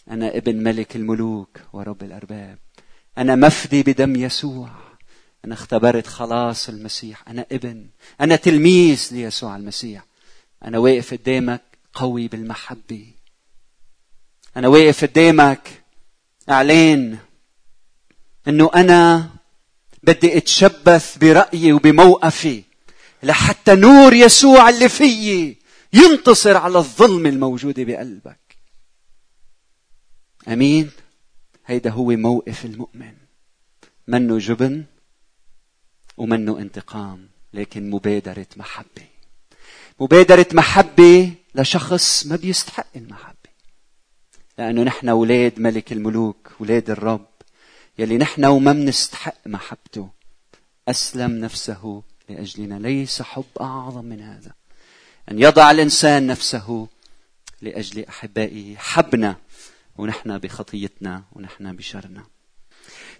أنا 0.10 0.38
ابن 0.38 0.64
ملك 0.64 0.96
الملوك 0.96 1.60
ورب 1.74 2.04
الأرباب. 2.04 2.58
أنا 3.20 3.36
مفدي 3.36 3.84
بدم 3.84 4.16
يسوع. 4.16 4.70
أنا 5.46 5.54
اختبرت 5.54 6.08
خلاص 6.08 6.70
المسيح. 6.70 7.30
أنا 7.30 7.46
ابن. 7.52 7.88
أنا 8.22 8.36
تلميذ 8.36 9.08
ليسوع 9.12 9.56
المسيح. 9.56 10.06
أنا 10.66 10.78
واقف 10.78 11.14
قدامك 11.14 11.62
قوي 11.94 12.28
بالمحبة. 12.28 13.12
أنا 14.58 14.68
واقف 14.68 15.06
قدامك 15.06 15.84
إعلان 16.50 17.18
إنه 18.48 18.72
أنا 18.76 19.30
بدي 20.04 20.38
أتشبث 20.38 21.18
برأيي 21.18 21.74
وبموقفي 21.74 22.64
لحتى 23.24 23.76
نور 23.76 24.14
يسوع 24.14 24.70
اللي 24.70 24.90
فيي 24.90 25.58
ينتصر 25.94 26.58
على 26.58 26.78
الظلم 26.78 27.26
الموجود 27.26 27.80
بقلبك. 27.80 28.40
آمين. 30.48 30.92
هيدا 31.70 31.90
هو 31.90 32.06
موقف 32.06 32.66
المؤمن. 32.66 33.14
منه 34.08 34.38
جبن 34.38 34.86
ومنه 36.18 36.60
انتقام 36.60 37.30
لكن 37.54 37.90
مبادرة 37.90 38.48
محبة. 38.56 39.08
مبادرة 40.00 40.48
محبة 40.54 41.32
لشخص 41.56 42.26
ما 42.26 42.36
بيستحق 42.36 42.88
المحبة. 42.96 43.50
لأنه 44.58 44.84
نحن 44.84 45.10
أولاد 45.10 45.60
ملك 45.60 45.92
الملوك 45.92 46.52
أولاد 46.60 46.90
الرب. 46.90 47.28
يلي 48.00 48.18
نحن 48.18 48.46
وما 48.46 48.74
بنستحق 48.74 49.48
محبته. 49.48 50.10
أسلم 50.88 51.32
نفسه 51.32 52.04
لأجلنا. 52.30 52.80
ليس 52.80 53.22
حب 53.22 53.46
أعظم 53.62 54.06
من 54.06 54.22
هذا. 54.22 54.52
أن 55.32 55.40
يضع 55.40 55.72
الإنسان 55.72 56.28
نفسه 56.28 56.88
لأجل 57.62 58.06
أحبائه. 58.06 58.76
حبنا 58.78 59.36
ونحن 60.00 60.38
بخطيتنا 60.38 61.24
ونحن 61.32 61.76
بشرنا 61.76 62.24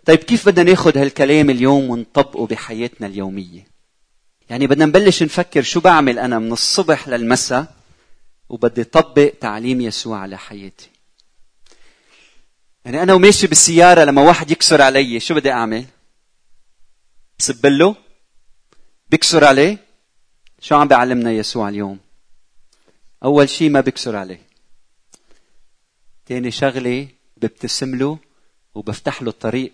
طيب 0.06 0.20
كيف 0.20 0.50
بدنا 0.50 0.72
ناخذ 0.72 0.98
هالكلام 0.98 1.50
اليوم 1.50 1.90
ونطبقه 1.90 2.48
بحياتنا 2.48 3.08
اليومية 3.08 3.68
يعني 4.50 4.68
بدنا 4.68 4.86
نبلش 4.86 5.24
نفكر 5.24 5.62
شو 5.62 5.80
بعمل 5.80 6.20
أنا 6.20 6.40
من 6.40 6.52
الصبح 6.52 7.08
للمساء 7.08 7.76
وبدي 8.50 8.84
طبق 8.84 9.34
تعليم 9.42 9.82
يسوع 9.82 10.20
على 10.20 10.38
حياتي 10.38 10.90
يعني 12.86 13.04
أنا 13.04 13.14
وماشي 13.14 13.48
بالسيارة 13.48 14.04
لما 14.04 14.22
واحد 14.22 14.52
يكسر 14.52 14.82
علي 14.82 15.20
شو 15.20 15.36
بدي 15.36 15.52
أعمل؟ 15.52 15.86
بسبله؟ 17.40 17.96
بكسر 19.10 19.46
عليه؟ 19.46 19.78
شو 20.62 20.76
عم 20.76 20.88
بيعلمنا 20.88 21.32
يسوع 21.32 21.70
اليوم 21.70 22.00
أول 23.24 23.50
شيء 23.50 23.70
ما 23.70 23.82
بكسر 23.82 24.16
عليه 24.16 24.49
تاني 26.30 26.52
شغلة 26.52 27.08
ببتسم 27.38 27.96
له 27.96 28.18
وبفتح 28.76 29.22
له 29.22 29.30
الطريق. 29.30 29.74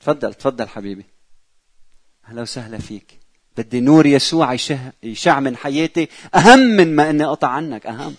تفضل 0.00 0.34
تفضل 0.34 0.68
حبيبي. 0.68 1.04
أهلا 2.28 2.42
وسهلا 2.42 2.78
فيك. 2.78 3.20
بدي 3.56 3.80
نور 3.80 4.06
يسوع 4.06 4.56
يشع, 5.02 5.40
من 5.40 5.56
حياتي. 5.56 6.08
أهم 6.34 6.58
من 6.58 6.96
ما 6.96 7.10
إني 7.10 7.24
أقطع 7.24 7.48
عنك 7.48 7.86
أهم. 7.86 8.14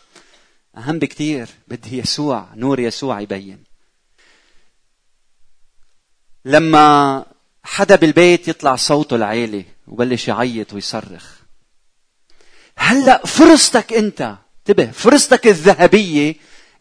أهم 0.77 0.99
بكتير. 0.99 1.47
بدي 1.67 1.97
يسوع 1.97 2.47
نور 2.55 2.79
يسوع 2.79 3.21
يبين. 3.21 3.63
لما 6.45 7.25
حدا 7.63 7.95
بالبيت 7.95 8.47
يطلع 8.47 8.75
صوته 8.75 9.15
العالي 9.15 9.65
وبلش 9.87 10.27
يعيط 10.27 10.73
ويصرخ. 10.73 11.35
هلأ 12.77 13.25
فرصتك 13.25 13.93
أنت 13.93 14.35
انتبه 14.59 14.91
فرصتك 14.91 15.47
الذهبية 15.47 16.35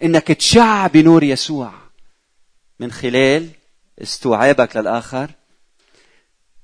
إنك 0.04 0.28
تشع 0.28 0.86
بنور 0.86 1.24
يسوع. 1.24 1.72
من 2.80 2.92
خلال 2.92 3.48
استوعابك 4.02 4.76
للآخر. 4.76 5.30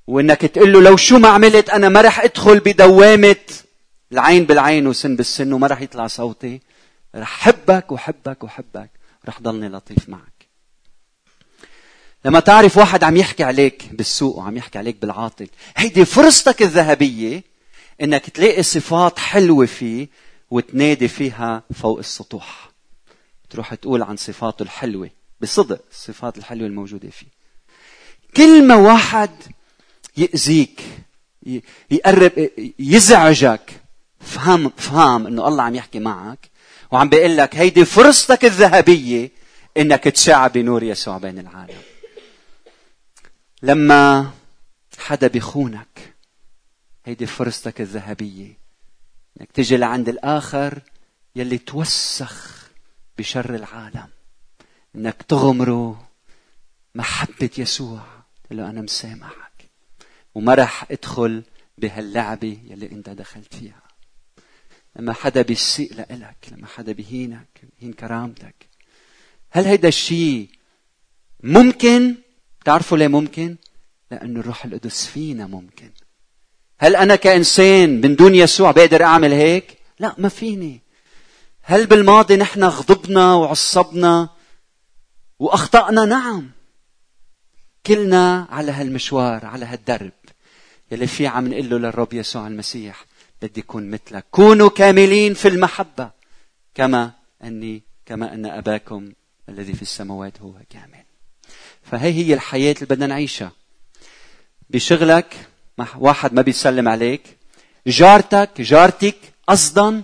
وإنك 0.07 0.41
تقول 0.41 0.73
له 0.73 0.83
لو 0.83 0.97
شو 0.97 1.19
ما 1.19 1.29
عملت 1.29 1.71
أنا 1.71 1.89
ما 1.89 2.01
رح 2.01 2.21
أدخل 2.21 2.61
بدوامة 2.61 3.37
العين 4.13 4.45
بالعين 4.45 4.87
وسن 4.87 5.17
بالسن 5.17 5.53
وما 5.53 5.67
رح 5.67 5.81
يطلع 5.81 6.07
صوتي. 6.07 6.61
رح 7.15 7.41
حبك 7.41 7.93
وحبك 7.93 8.45
وحبك. 8.45 8.91
رح 9.29 9.41
ضلني 9.41 9.69
لطيف 9.69 10.09
معك. 10.09 10.41
لما 12.25 12.41
تعرف 12.41 12.77
واحد 12.77 13.05
عم 13.05 13.17
يحكي 13.17 13.45
عليك 13.45 13.89
بالسوق 13.93 14.37
وعم 14.37 14.57
يحكي 14.57 14.79
عليك 14.79 14.97
بالعاطل 14.97 15.47
هيدي 15.77 16.05
فرصتك 16.05 16.63
الذهبية 16.63 17.43
إنك 18.03 18.31
تلاقي 18.31 18.63
صفات 18.63 19.19
حلوة 19.19 19.67
فيه 19.67 20.09
وتنادي 20.51 21.09
فيها 21.09 21.63
فوق 21.75 21.99
السطوح. 21.99 22.70
تروح 23.51 23.75
تقول 23.75 24.03
عن 24.03 24.17
صفاته 24.17 24.63
الحلوة 24.63 25.11
بصدق 25.41 25.81
الصفات 25.91 26.39
الحلوة 26.39 26.67
الموجودة 26.67 27.11
فيه. 27.11 27.27
كل 28.37 28.67
ما 28.67 28.75
واحد 28.75 29.31
يأذيك 30.17 30.83
يقرب 31.91 32.51
يزعجك. 32.79 33.81
فهم 34.21 34.73
فهم 34.77 35.27
إنه 35.27 35.49
الله 35.49 35.63
عم 35.63 35.75
يحكي 35.75 35.99
معك 35.99 36.51
وعم 36.91 37.09
بيقول 37.09 37.37
لك 37.37 37.57
هيدي 37.57 37.85
فرصتك 37.85 38.45
الذهبية 38.45 39.31
إنك 39.77 40.05
تشع 40.05 40.47
بنور 40.47 40.83
يسوع 40.83 41.19
بين 41.19 41.39
العالم. 41.39 41.79
لما 43.63 44.31
حدا 44.99 45.27
بيخونك 45.27 46.15
هيدي 47.05 47.27
فرصتك 47.27 47.81
الذهبية 47.81 48.59
إنك 49.41 49.53
تجي 49.53 49.77
لعند 49.77 50.09
الآخر 50.09 50.79
يلي 51.37 51.59
توسخ 51.59 52.60
بشر 53.21 53.55
العالم. 53.55 54.09
إنك 54.97 55.23
تغمره 55.23 56.09
محبة 56.95 57.51
يسوع. 57.59 58.01
له 58.51 58.71
أنا 58.71 58.81
مسامحك. 58.81 59.69
وما 60.35 60.55
رح 60.55 60.87
أدخل 60.91 61.43
بهاللعبة 61.79 62.59
يلي 62.65 62.87
أنت 62.93 63.11
دخلت 63.11 63.55
فيها. 63.55 63.83
لما 64.97 65.13
حدا 65.13 65.43
بيسيء 65.43 65.95
لإلك 65.95 66.37
لما 66.53 66.67
حدا 66.67 66.93
بيهينك 66.93 67.49
بيهين 67.63 67.93
كرامتك. 67.93 68.55
هل 69.51 69.65
هيدا 69.65 69.89
الشيء 69.89 70.49
ممكن؟ 71.43 72.15
تعرفوا 72.65 72.99
ليه 72.99 73.09
ممكن؟ 73.09 73.57
لأن 74.11 74.37
الروح 74.37 74.65
القدس 74.65 75.07
فينا 75.07 75.47
ممكن. 75.47 75.91
هل 76.79 76.97
أنا 76.97 77.17
كإنسان 77.17 78.01
من 78.01 78.17
دون 78.17 78.35
يسوع 78.35 78.71
بقدر 78.71 79.03
أعمل 79.03 79.33
هيك؟ 79.33 79.79
لا 79.99 80.15
ما 80.19 80.29
فيني. 80.29 80.81
هل 81.71 81.87
بالماضي 81.87 82.37
نحن 82.37 82.65
غضبنا 82.65 83.35
وعصبنا 83.35 84.29
وأخطأنا؟ 85.39 86.05
نعم. 86.05 86.51
كلنا 87.87 88.47
على 88.51 88.73
هالمشوار 88.73 89.47
على 89.47 89.65
هالدرب. 89.65 90.13
يلي 90.93 91.07
فيه 91.07 91.29
عم 91.29 91.49
نقول 91.49 91.71
له 91.71 91.79
للرب 91.79 92.13
يسوع 92.13 92.47
المسيح 92.47 93.05
بدي 93.43 93.61
أكون 93.61 93.91
مثلك. 93.91 94.25
كونوا 94.31 94.69
كاملين 94.69 95.35
في 95.35 95.49
المحبة 95.49 96.11
كما 96.75 97.13
أني 97.45 97.83
كما 98.07 98.35
أن 98.35 98.47
أباكم 98.47 99.13
الذي 99.49 99.73
في 99.73 99.83
السماوات 99.83 100.41
هو 100.41 100.53
كامل. 100.71 101.05
فهي 101.83 102.13
هي 102.13 102.35
الحياة 102.35 102.75
اللي 102.75 102.87
بدنا 102.87 103.07
نعيشها. 103.07 103.53
بشغلك 104.71 105.49
واحد 105.97 106.33
ما 106.33 106.43
بيسلم 106.43 106.89
عليك. 106.89 107.37
جارتك 107.87 108.61
جارتك 108.61 109.17
قصدا 109.49 110.03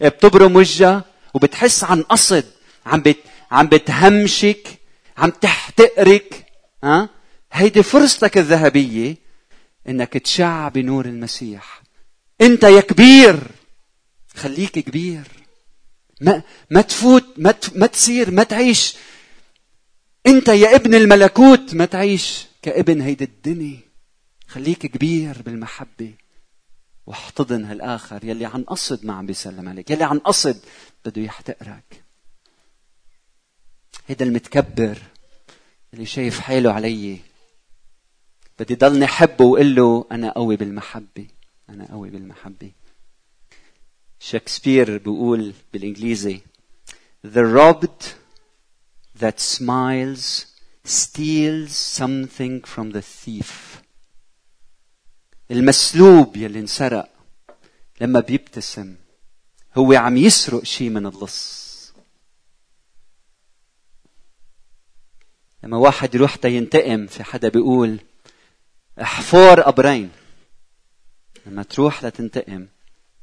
بتبرم 0.00 0.56
وجهها 0.56 1.04
وبتحس 1.34 1.84
عن 1.84 2.02
قصد 2.02 2.44
عم 2.86 3.00
بت 3.00 3.18
عم 3.50 3.66
بتهمشك 3.66 4.68
عم 5.16 5.30
تحتقرك 5.30 6.46
ها؟ 6.84 7.08
هيدي 7.52 7.82
فرصتك 7.82 8.38
الذهبية 8.38 9.16
إنك 9.88 10.12
تشع 10.12 10.68
بنور 10.68 11.04
المسيح. 11.04 11.82
أنت 12.40 12.62
يا 12.62 12.80
كبير 12.80 13.40
خليك 14.34 14.78
كبير. 14.78 15.22
ما 16.20 16.42
ما 16.70 16.80
تفوت 16.80 17.24
ما 17.36 17.54
ما 17.74 17.86
تصير 17.86 18.30
ما 18.30 18.42
تعيش. 18.42 18.94
أنت 20.26 20.48
يا 20.48 20.74
ابن 20.76 20.94
الملكوت 20.94 21.74
ما 21.74 21.84
تعيش. 21.84 22.46
كابن 22.62 23.00
هيدي 23.00 23.24
الدنيا 23.24 23.80
خليك 24.48 24.86
كبير 24.86 25.42
بالمحبة. 25.42 26.12
واحتضن 27.06 27.64
هالآخر 27.64 28.24
يلي 28.24 28.44
عن 28.44 28.62
قصد 28.62 29.06
ما 29.06 29.14
عم 29.14 29.26
بيسلم 29.26 29.68
عليك 29.68 29.90
يلي 29.90 30.04
عن 30.04 30.18
قصد 30.18 30.60
بده 31.04 31.22
يحتقرك 31.22 32.04
هيدا 34.06 34.24
المتكبر 34.24 34.98
اللي 35.94 36.06
شايف 36.06 36.40
حاله 36.40 36.72
علي 36.72 37.20
بدي 38.58 38.74
ضلني 38.74 39.06
حبه 39.06 39.44
وقول 39.44 39.74
له 39.74 40.06
أنا 40.12 40.32
قوي 40.32 40.56
بالمحبة 40.56 41.26
أنا 41.68 41.90
قوي 41.90 42.10
بالمحبة. 42.10 42.72
شكسبير 44.20 44.98
بيقول 44.98 45.52
بالإنجليزي 45.72 46.40
The 47.26 47.44
robbed 47.46 48.04
that 49.18 49.40
smiles 49.40 50.46
steals 50.84 51.74
something 51.76 52.62
from 52.62 52.90
the 52.90 53.02
thief. 53.02 53.73
المسلوب 55.50 56.36
يلي 56.36 56.58
انسرق 56.60 57.08
لما 58.00 58.20
بيبتسم 58.20 58.94
هو 59.74 59.92
عم 59.92 60.16
يسرق 60.16 60.64
شيء 60.64 60.90
من 60.90 61.06
اللص 61.06 61.64
لما 65.64 65.76
واحد 65.76 66.14
يروح 66.14 66.36
تينتقم 66.36 67.06
في 67.06 67.24
حدا 67.24 67.48
بيقول 67.48 67.98
أحفور 69.00 69.60
قبرين. 69.60 70.10
لما 71.46 71.62
تروح 71.62 72.04
لتنتقم 72.04 72.66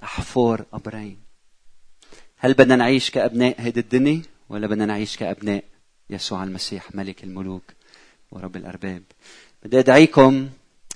أحفور 0.04 0.62
قبرين. 0.62 1.20
هل 2.38 2.54
بدنا 2.54 2.76
نعيش 2.76 3.10
كأبناء 3.12 3.62
هيدي 3.62 3.80
الدنيا 3.80 4.22
ولا 4.50 4.68
بدنا 4.68 4.86
نعيش 4.86 5.18
كأبناء 5.18 5.64
يسوع 6.10 6.44
المسيح 6.44 6.96
ملك 6.96 7.24
الملوك 7.24 7.64
ورب 8.32 8.56
الأرباب؟ 8.56 9.04
بدي 9.64 9.80
أدعيكم 9.80 10.50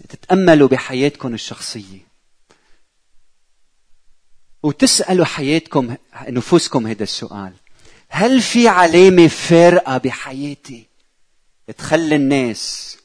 تتأملوا 0.09 0.67
بحياتكم 0.67 1.33
الشخصية. 1.33 1.99
وتسألوا 4.63 5.25
حياتكم 5.25 5.95
نفوسكم 6.27 6.87
هذا 6.87 7.03
السؤال. 7.03 7.53
هل 8.09 8.41
في 8.41 8.67
علامة 8.67 9.27
فارقة 9.27 9.97
بحياتي 9.97 10.87
تخلي 11.77 12.15
الناس 12.15 12.97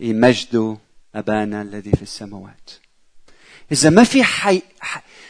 يمجدوا 0.00 0.76
أبانا 1.14 1.62
الذي 1.62 1.90
في 1.90 2.02
السماوات؟ 2.02 2.70
إذا 3.72 3.90
ما 3.90 4.04
في 4.04 4.24
حي... 4.24 4.62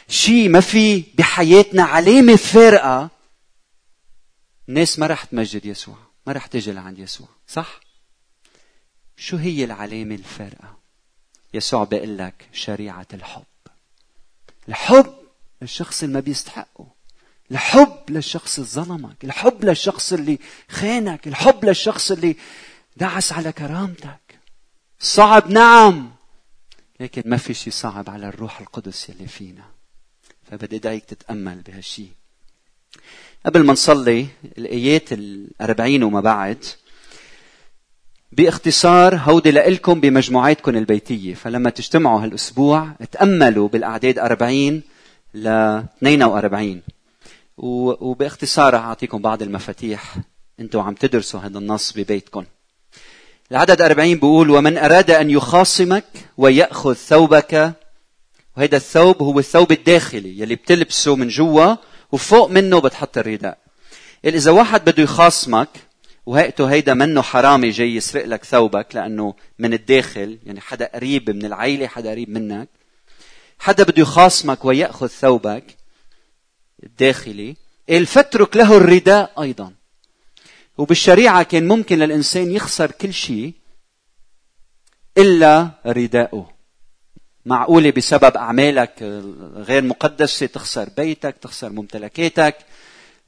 شيء 0.09 0.49
ما 0.49 0.59
في 0.59 1.03
بحياتنا 1.17 1.83
علامة 1.83 2.35
فارقة 2.35 3.09
الناس 4.69 4.99
ما 4.99 5.07
رح 5.07 5.23
تمجد 5.23 5.65
يسوع 5.65 5.97
ما 6.27 6.33
رح 6.33 6.45
تجي 6.45 6.71
لعند 6.71 6.99
يسوع 6.99 7.27
صح؟ 7.47 7.79
شو 9.17 9.37
هي 9.37 9.63
العلامة 9.63 10.15
الفارقة؟ 10.15 10.77
يسوع 11.53 11.83
بيقول 11.83 12.17
لك 12.17 12.49
شريعة 12.53 13.07
الحب. 13.13 13.43
الحب 14.69 15.13
للشخص 15.61 16.03
اللي 16.03 16.13
ما 16.13 16.19
بيستحقه. 16.19 16.87
الحب 17.51 17.99
للشخص 18.09 18.59
اللي 18.59 18.69
ظلمك. 18.69 19.23
الحب 19.23 19.65
للشخص 19.65 20.13
اللي 20.13 20.39
خانك. 20.69 21.27
الحب 21.27 21.65
للشخص 21.65 22.11
اللي 22.11 22.35
دعس 22.97 23.33
على 23.33 23.51
كرامتك. 23.51 24.39
صعب 24.99 25.51
نعم. 25.51 26.11
لكن 26.99 27.23
ما 27.25 27.37
في 27.37 27.53
شيء 27.53 27.73
صعب 27.73 28.09
على 28.09 28.27
الروح 28.27 28.59
القدس 28.59 29.09
يلي 29.09 29.27
فينا. 29.27 29.63
فبدي 30.51 30.75
ادعيك 30.75 31.05
تتأمل 31.05 31.61
بهالشيء 31.61 32.11
قبل 33.45 33.65
ما 33.65 33.73
نصلي 33.73 34.27
الآيات 34.57 35.13
الأربعين 35.13 36.03
وما 36.03 36.21
بعد 36.21 36.65
باختصار 38.31 39.15
هودي 39.15 39.51
لإلكم 39.51 39.99
بمجموعاتكم 39.99 40.77
البيتية. 40.77 41.33
فلما 41.33 41.69
تجتمعوا 41.69 42.23
هالأسبوع 42.23 42.89
تأملوا 43.11 43.67
بالأعداد 43.67 44.19
40 44.19 44.81
ل 45.33 45.47
42 45.47 46.81
وباختصار 47.57 48.75
أعطيكم 48.75 49.21
بعض 49.21 49.41
المفاتيح. 49.41 50.15
أنتم 50.59 50.79
عم 50.79 50.93
تدرسوا 50.93 51.39
هذا 51.39 51.57
النص 51.57 51.93
ببيتكم. 51.93 52.43
العدد 53.51 53.81
40 53.81 54.13
بيقول 54.13 54.49
ومن 54.49 54.77
أراد 54.77 55.11
أن 55.11 55.29
يخاصمك 55.29 56.05
ويأخذ 56.37 56.93
ثوبك. 56.93 57.73
وهذا 58.57 58.77
الثوب 58.77 59.23
هو 59.23 59.39
الثوب 59.39 59.71
الداخلي 59.71 60.39
يلي 60.39 60.55
بتلبسه 60.55 61.15
من 61.15 61.27
جوا 61.27 61.75
وفوق 62.11 62.49
منه 62.51 62.79
بتحط 62.79 63.17
الرداء. 63.17 63.57
إذا 64.25 64.51
واحد 64.51 64.85
بده 64.85 65.03
يخاصمك 65.03 65.69
وهيئته 66.27 66.71
هيدا 66.71 66.93
منه 66.93 67.21
حرامي 67.21 67.69
جاي 67.69 67.95
يسرق 67.95 68.25
لك 68.25 68.43
ثوبك 68.43 68.95
لأنه 68.95 69.35
من 69.59 69.73
الداخل 69.73 70.39
يعني 70.45 70.61
حدا 70.61 70.89
قريب 70.93 71.29
من 71.29 71.45
العيلة 71.45 71.87
حدا 71.87 72.11
قريب 72.11 72.29
منك. 72.29 72.69
حدا 73.59 73.83
بده 73.83 74.01
يخاصمك 74.01 74.65
ويأخذ 74.65 75.07
ثوبك 75.07 75.63
الداخلي. 76.83 77.55
فترك 78.05 78.57
له 78.57 78.77
الرداء 78.77 79.41
أيضا. 79.41 79.73
وبالشريعة 80.77 81.43
كان 81.43 81.67
ممكن 81.67 81.99
للإنسان 81.99 82.51
يخسر 82.51 82.91
كل 82.91 83.13
شيء 83.13 83.53
إلا 85.17 85.69
رداءه 85.85 86.53
معقولة 87.45 87.91
بسبب 87.91 88.37
أعمالك 88.37 89.03
غير 89.55 89.83
مقدسة 89.83 90.45
تخسر 90.45 90.89
بيتك 90.97 91.35
تخسر 91.41 91.69
ممتلكاتك. 91.69 92.55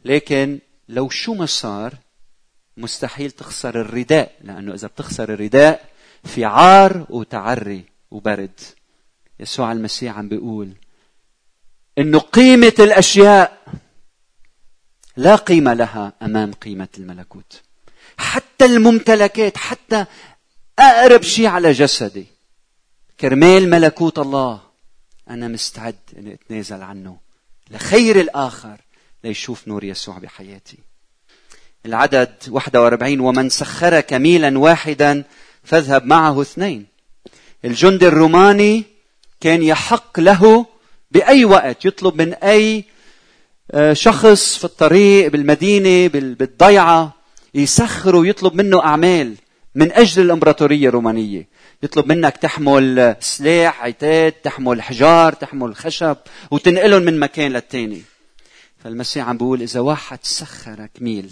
لكن 0.05 0.59
لو 0.89 1.09
شو 1.09 1.33
ما 1.33 1.45
صار 1.45 1.93
مستحيل 2.79 3.31
تخسر 3.31 3.81
الرداء 3.81 4.35
لأنه 4.41 4.73
إذا 4.73 4.87
بتخسر 4.87 5.33
الرداء 5.33 5.85
في 6.23 6.45
عار 6.45 7.05
وتعري 7.09 7.83
وبرد 8.11 8.59
يسوع 9.39 9.71
المسيح 9.71 10.17
عم 10.17 10.29
بيقول 10.29 10.73
إنه 11.97 12.19
قيمة 12.19 12.73
الأشياء 12.79 13.63
لا 15.17 15.35
قيمة 15.35 15.73
لها 15.73 16.13
أمام 16.21 16.51
قيمة 16.53 16.87
الملكوت. 16.97 17.61
حتى 18.17 18.65
الممتلكات 18.65 19.57
حتى 19.57 20.05
أقرب 20.79 21.21
شيء 21.21 21.47
على 21.47 21.71
جسدي 21.71 22.25
كرمال 23.19 23.69
ملكوت 23.69 24.19
الله 24.19 24.61
أنا 25.29 25.47
مستعد 25.47 25.95
إني 26.17 26.33
أتنازل 26.33 26.81
عنه 26.81 27.17
لخير 27.71 28.19
الآخر 28.19 28.81
ليشوف 29.23 29.67
نور 29.67 29.83
يسوع 29.83 30.17
بحياتي. 30.17 30.77
العدد 31.85 32.33
41 32.49 33.19
ومن 33.19 33.49
سخرك 33.49 34.13
ميلا 34.13 34.59
واحدا 34.59 35.23
فاذهب 35.63 36.05
معه 36.05 36.41
اثنين. 36.41 36.85
الجندي 37.65 38.07
الروماني 38.07 38.83
كان 39.41 39.63
يحق 39.63 40.19
له 40.19 40.65
بأي 41.11 41.45
وقت 41.45 41.85
يطلب 41.85 42.21
من 42.21 42.33
أي 42.33 42.83
آه، 43.71 43.93
شخص 43.93 44.57
في 44.57 44.63
الطريق 44.65 45.31
بالمدينة 45.31 46.07
بالضيعة 46.07 47.13
يسخره 47.53 48.17
ويطلب 48.17 48.55
منه 48.55 48.83
أعمال 48.83 49.35
من 49.75 49.91
أجل 49.91 50.21
الإمبراطورية 50.21 50.89
الرومانية 50.89 51.47
يطلب 51.83 52.07
منك 52.07 52.37
تحمل 52.37 53.15
سلاح 53.19 53.83
عتاد 53.83 54.31
تحمل 54.31 54.81
حجار 54.81 55.33
تحمل 55.33 55.75
خشب 55.75 56.17
وتنقلهم 56.51 57.01
من 57.01 57.19
مكان 57.19 57.51
للتاني 57.51 58.01
فالمسيح 58.83 59.29
عم 59.29 59.37
بيقول 59.37 59.61
إذا 59.61 59.79
واحد 59.79 60.19
سخرك 60.21 60.91
ميل 61.01 61.29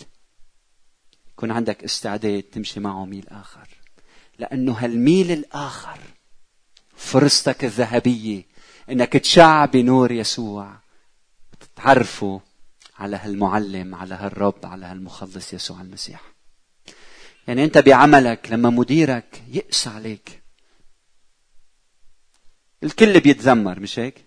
يكون 1.38 1.52
عندك 1.52 1.84
استعداد 1.84 2.44
تمشي 2.44 2.80
معه 2.80 3.06
ميل 3.06 3.30
آخر. 3.30 3.68
لأنه 4.40 4.74
هالميل 4.74 5.32
الآخر 5.32 6.00
فرصتك 6.96 7.66
الذهبية 7.66 8.44
إنك 8.90 9.14
تشع 9.14 9.66
بنور 9.66 10.12
يسوع 10.12 10.76
تتعرفوا 11.60 12.40
على 13.00 13.18
هالمعلم 13.18 13.96
على 13.96 14.16
هالرب 14.16 14.66
على 14.66 14.86
هالمخلص 14.86 15.54
يسوع 15.54 15.82
المسيح. 15.82 16.22
يعني 17.48 17.64
أنت 17.64 17.78
بعملك 17.78 18.52
لما 18.52 18.70
مديرك 18.70 19.44
يقسى 19.48 19.90
عليك. 19.90 20.44
الكل 22.84 23.20
بيتذمر 23.20 23.80
مش 23.80 24.00
هيك؟ 24.00 24.26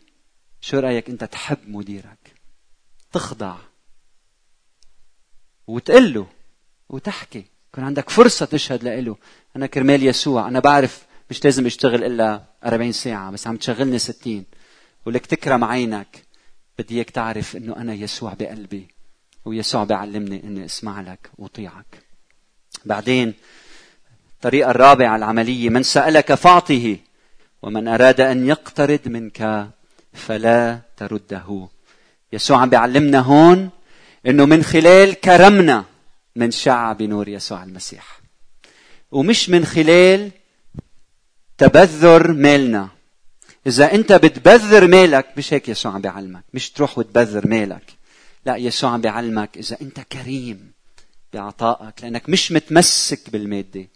شو 0.61 0.79
رأيك 0.79 1.11
أنت 1.11 1.25
تحب 1.25 1.69
مديرك؟ 1.69 2.35
تخضع 3.13 3.57
وتقول 5.67 6.15
له 6.15 6.40
وتحكي. 6.91 7.45
يكون 7.73 7.85
عندك 7.85 8.11
فرصة 8.11 8.47
تشهد 8.47 8.85
له 8.85 9.17
أنا 9.57 9.67
كرمال 9.67 10.07
يسوع. 10.07 10.49
أنا 10.49 10.61
بعرف 10.61 11.03
مش 11.31 11.45
لازم 11.45 11.67
أشتغل 11.67 12.05
إلا 12.05 12.43
40 12.67 12.93
ساعة 12.93 13.31
بس 13.31 13.47
عم 13.47 13.57
تشغلني 13.57 13.99
60 13.99 14.45
ولك 15.07 15.27
تكرم 15.27 15.65
عينك. 15.65 16.25
بدي 16.79 16.97
إياك 16.97 17.11
تعرف 17.11 17.57
إنه 17.57 17.77
أنا 17.77 17.95
يسوع 17.95 18.35
بقلبي 18.35 18.89
ويسوع 19.45 19.85
بيعلمني 19.85 20.45
إني 20.45 20.65
أسمع 20.65 21.01
لك 21.01 21.31
وأطيعك. 21.39 22.03
بعدين 22.85 23.35
الطريقة 24.35 24.71
الرابعة 24.71 25.17
العملية 25.17 25.69
من 25.69 25.83
سألك 25.83 26.35
فأعطه 26.35 26.97
ومن 27.63 27.89
أراد 27.89 28.21
أن 28.21 28.47
يقترض 28.47 29.01
منك 29.07 29.71
فلا 30.13 30.81
ترده. 30.97 31.69
يسوع 32.33 32.59
عم 32.59 32.71
بيعلمنا 32.71 33.19
هون 33.19 33.71
إنه 34.27 34.45
من 34.45 34.63
خلال 34.63 35.15
كرمنا 35.15 35.85
من 36.37 36.51
شع 36.51 36.93
بنور 36.93 37.29
يسوع 37.29 37.63
المسيح. 37.63 38.21
ومش 39.11 39.51
من 39.51 39.65
خلال 39.65 40.31
تبذر 41.59 42.33
مالنا. 42.33 42.89
إذا 43.67 43.95
أنت 43.95 44.13
بتبذر 44.13 44.87
مالك 44.87 45.27
مش 45.37 45.53
هيك 45.55 45.69
يسوع 45.69 45.93
عم 45.93 46.01
بيعلمك. 46.01 46.45
مش 46.55 46.71
تروح 46.71 46.99
وتبذر 46.99 47.49
مالك. 47.49 47.93
لا 48.47 48.57
يسوع 48.57 48.91
عم 48.91 49.01
بيعلمك 49.01 49.59
إذا 49.59 49.81
أنت 49.81 50.01
كريم 50.01 50.73
بعطائك 51.33 52.03
لأنك 52.03 52.29
مش 52.29 52.53
متمسك 52.53 53.31
بالمادة. 53.31 53.89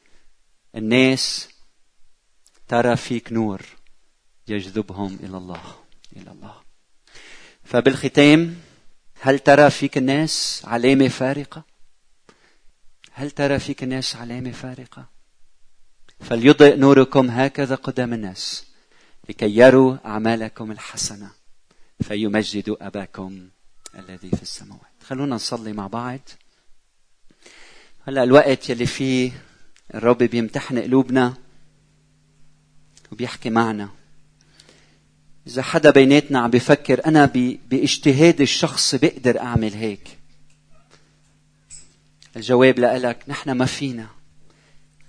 الناس 0.77 1.49
ترى 2.69 2.97
فيك 2.97 3.33
نور 3.33 3.63
يجذبهم 4.49 5.19
إلى 5.23 5.37
الله 5.37 5.63
إلى 6.17 6.31
الله. 6.31 6.55
فبالختام 7.65 8.57
هل 9.21 9.39
ترى 9.39 9.71
فيك 9.71 9.99
الناس 9.99 10.63
علامة 10.65 11.09
فارقة؟ 11.09 11.74
هل 13.17 13.31
ترى 13.31 13.59
فيك 13.59 13.83
الناس 13.83 14.17
علامة 14.17 14.51
فارقة؟ 14.51 15.05
فليضئ 16.21 16.77
نوركم 16.77 17.31
هكذا 17.31 17.75
قدام 17.75 18.13
الناس 18.13 18.67
لكي 19.29 19.57
يروا 19.57 19.97
أعمالكم 20.07 20.71
الحسنة. 20.71 21.31
فيمجدوا 22.03 22.87
أباكم 22.87 23.49
الذي 23.99 24.31
في 24.31 24.43
السماوات. 24.43 24.81
خلونا 25.07 25.35
نصلي 25.35 25.73
مع 25.73 25.87
بعض. 25.87 26.21
هلا 28.07 28.23
الوقت 28.23 28.71
يلي 28.71 28.87
فيه 28.87 29.33
الرب 29.95 30.19
بيمتحن 30.19 30.79
قلوبنا 30.79 31.35
وبيحكي 33.13 33.51
معنا. 33.51 33.89
إذا 35.47 35.63
حدا 35.63 35.91
بيناتنا 35.91 36.39
عم 36.39 36.51
بيفكر 36.51 37.07
أنا 37.07 37.27
بإجتهاد 37.71 38.41
الشخص 38.41 38.95
بقدر 38.95 39.41
أعمل 39.41 39.75
هيك. 39.75 40.14
الجواب 42.37 42.79
لك 42.79 43.19
نحن 43.29 43.51
ما 43.51 43.65
فينا. 43.65 44.07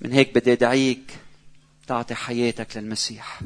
من 0.02 0.12
هيك 0.12 0.36
بدي 0.36 0.54
أدعيك 0.54 1.18
تعطي 1.88 2.16
حياتك 2.16 2.78
للمسيح. 2.78 3.42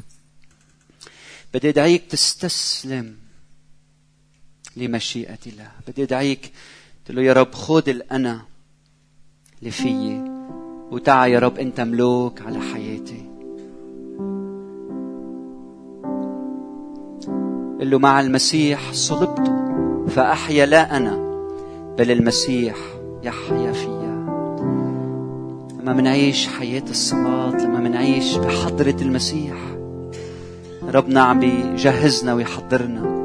بدي 1.54 1.68
أدعيك 1.68 2.04
تستسلم 2.10 3.16
لمشيئة 4.76 5.38
الله. 5.46 5.70
بدي 5.88 6.02
أدعيك 6.02 6.52
تقول 7.04 7.16
له 7.16 7.22
يا 7.22 7.32
رب 7.32 7.54
خذ 7.54 7.88
الانا 7.88 8.42
اللي 9.58 9.70
فيي 9.70 10.24
وتعا 10.90 11.26
يا 11.26 11.38
رب 11.38 11.58
أنت 11.58 11.80
ملوك 11.80 12.42
على 12.42 12.60
حياتي. 12.60 13.30
قل 17.80 17.90
له 17.90 17.98
مع 17.98 18.20
المسيح 18.20 18.92
صلبت 18.92 19.52
فأحيا 20.10 20.66
لا 20.66 20.96
أنا 20.96 21.16
بل 21.98 22.10
المسيح 22.10 22.76
يحيا 23.22 23.72
فيا. 23.72 24.10
لما 25.80 25.92
منعيش 25.92 26.48
حياة 26.48 26.82
الصلاة 26.90 27.56
لما 27.64 27.78
منعيش 27.78 28.36
بحضرة 28.36 28.96
المسيح 29.02 29.56
ربنا 30.94 31.20
عم 31.20 31.40
بيجهزنا 31.40 32.34
ويحضرنا. 32.34 33.20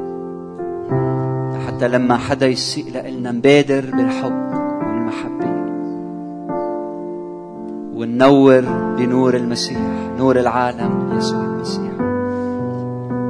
حتى 1.66 1.88
لما 1.88 2.16
حدا 2.16 2.46
يسيء 2.46 2.84
لنا 2.90 3.32
نبادر 3.32 3.80
بالحب 3.96 4.52
والمحبة. 4.86 5.46
وننور 7.94 8.60
بنور 8.98 9.36
المسيح 9.36 9.78
نور 10.18 10.40
العالم 10.40 11.16
يسوع 11.18 11.44
المسيح. 11.44 11.92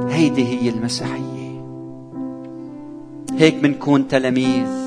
هيدي 0.09 0.45
هي 0.45 0.69
المسيحية. 0.69 1.61
هيك 3.37 3.63
منكون 3.63 4.07
تلاميذ. 4.07 4.86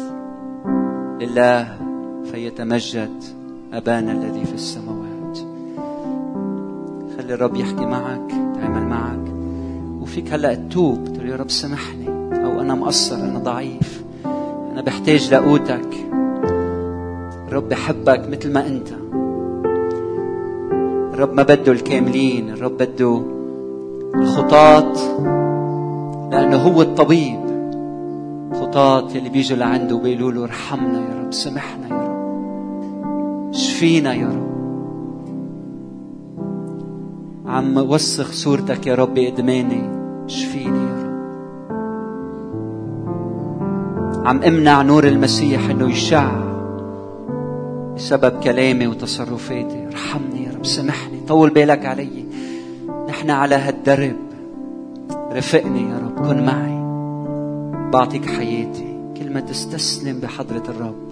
لله 1.20 1.76
فيتمجد 2.33 3.22
أبانا 3.72 4.12
الذي 4.12 4.44
في 4.44 4.54
السماوات. 4.54 5.38
خلي 7.16 7.35
الرب 7.35 7.56
يحكي 7.56 7.87
معك 7.87 8.30
يتعامل 8.30 8.87
معك. 8.87 9.33
وفيك 10.02 10.33
هلأ 10.33 10.54
تتوب 10.54 11.04
تقول 11.04 11.28
يا 11.28 11.37
رب 11.37 11.50
سامحني 11.50 12.09
أو 12.44 12.61
أنا 12.61 12.74
مقصر 12.74 13.16
أنا 13.16 13.38
ضعيف 13.38 14.04
أنا 14.72 14.83
بحتاج 14.83 15.35
لقوتك 15.35 15.94
الرب 17.48 17.68
بحبك 17.68 18.28
مثل 18.28 18.52
ما 18.52 18.66
أنت. 18.66 18.88
الرب 21.14 21.33
ما 21.35 21.42
بده 21.42 21.72
الكاملين 21.72 22.50
الرب 22.50 22.76
بده 22.76 23.22
الخطاط 24.14 24.98
لأنه 26.33 26.56
هو 26.56 26.83
الطبيب. 26.83 27.39
خطاط 28.70 29.16
اللي 29.16 29.28
بيجوا 29.28 29.59
لعنده 29.59 29.94
وبيقولوا 29.96 30.33
له 30.33 30.44
ارحمنا 30.44 31.00
يا 31.00 31.22
رب 31.22 31.33
سامحنا 31.33 31.88
يا 31.88 31.94
رب 31.94 33.52
شفينا 33.52 34.14
يا 34.14 34.26
رب. 34.26 34.50
عم 37.46 37.76
وسخ 37.76 38.33
صورتك 38.33 38.87
يا 38.87 38.94
رب 38.94 39.14
بإدماني 39.14 39.83
شفيني 40.26 40.78
يا 40.78 40.94
رب. 41.02 41.11
عم 44.26 44.42
امنع 44.42 44.83
نور 44.83 45.04
المسيح 45.04 45.70
إنه 45.70 45.90
يشع 45.90 46.30
بسبب 47.96 48.40
كلامي 48.40 48.87
وتصرفاتي. 48.87 49.87
ارحمني 49.87 50.44
يا 50.44 50.52
رب 50.56 50.66
سامحني 50.66 51.20
طول 51.28 51.50
بالك 51.50 51.87
علي. 51.87 52.24
نحن 53.09 53.30
على 53.30 53.54
هالدرب. 53.54 54.16
رفقني 55.33 55.83
يا 55.83 55.98
رب 55.98 56.26
كن 56.26 56.46
معي. 56.46 56.69
بعطيك 57.90 58.26
حياتي. 58.26 58.96
كل 59.16 59.33
ما 59.33 59.40
تستسلم 59.40 60.20
بحضرة 60.20 60.62
الرب. 60.68 61.11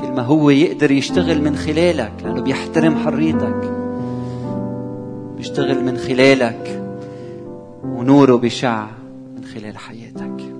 كل 0.00 0.12
ما 0.12 0.22
هو 0.22 0.50
يقدر 0.50 0.90
يشتغل 0.90 1.42
من 1.42 1.56
خلالك 1.56 2.12
لأنه 2.24 2.42
بيحترم 2.42 2.96
حريتك. 2.96 3.72
بيشتغل 5.36 5.84
من 5.84 5.96
خلالك 5.96 6.82
ونوره 7.84 8.36
بشع 8.36 8.86
من 9.36 9.44
خلال 9.44 9.78
حياتك. 9.78 10.53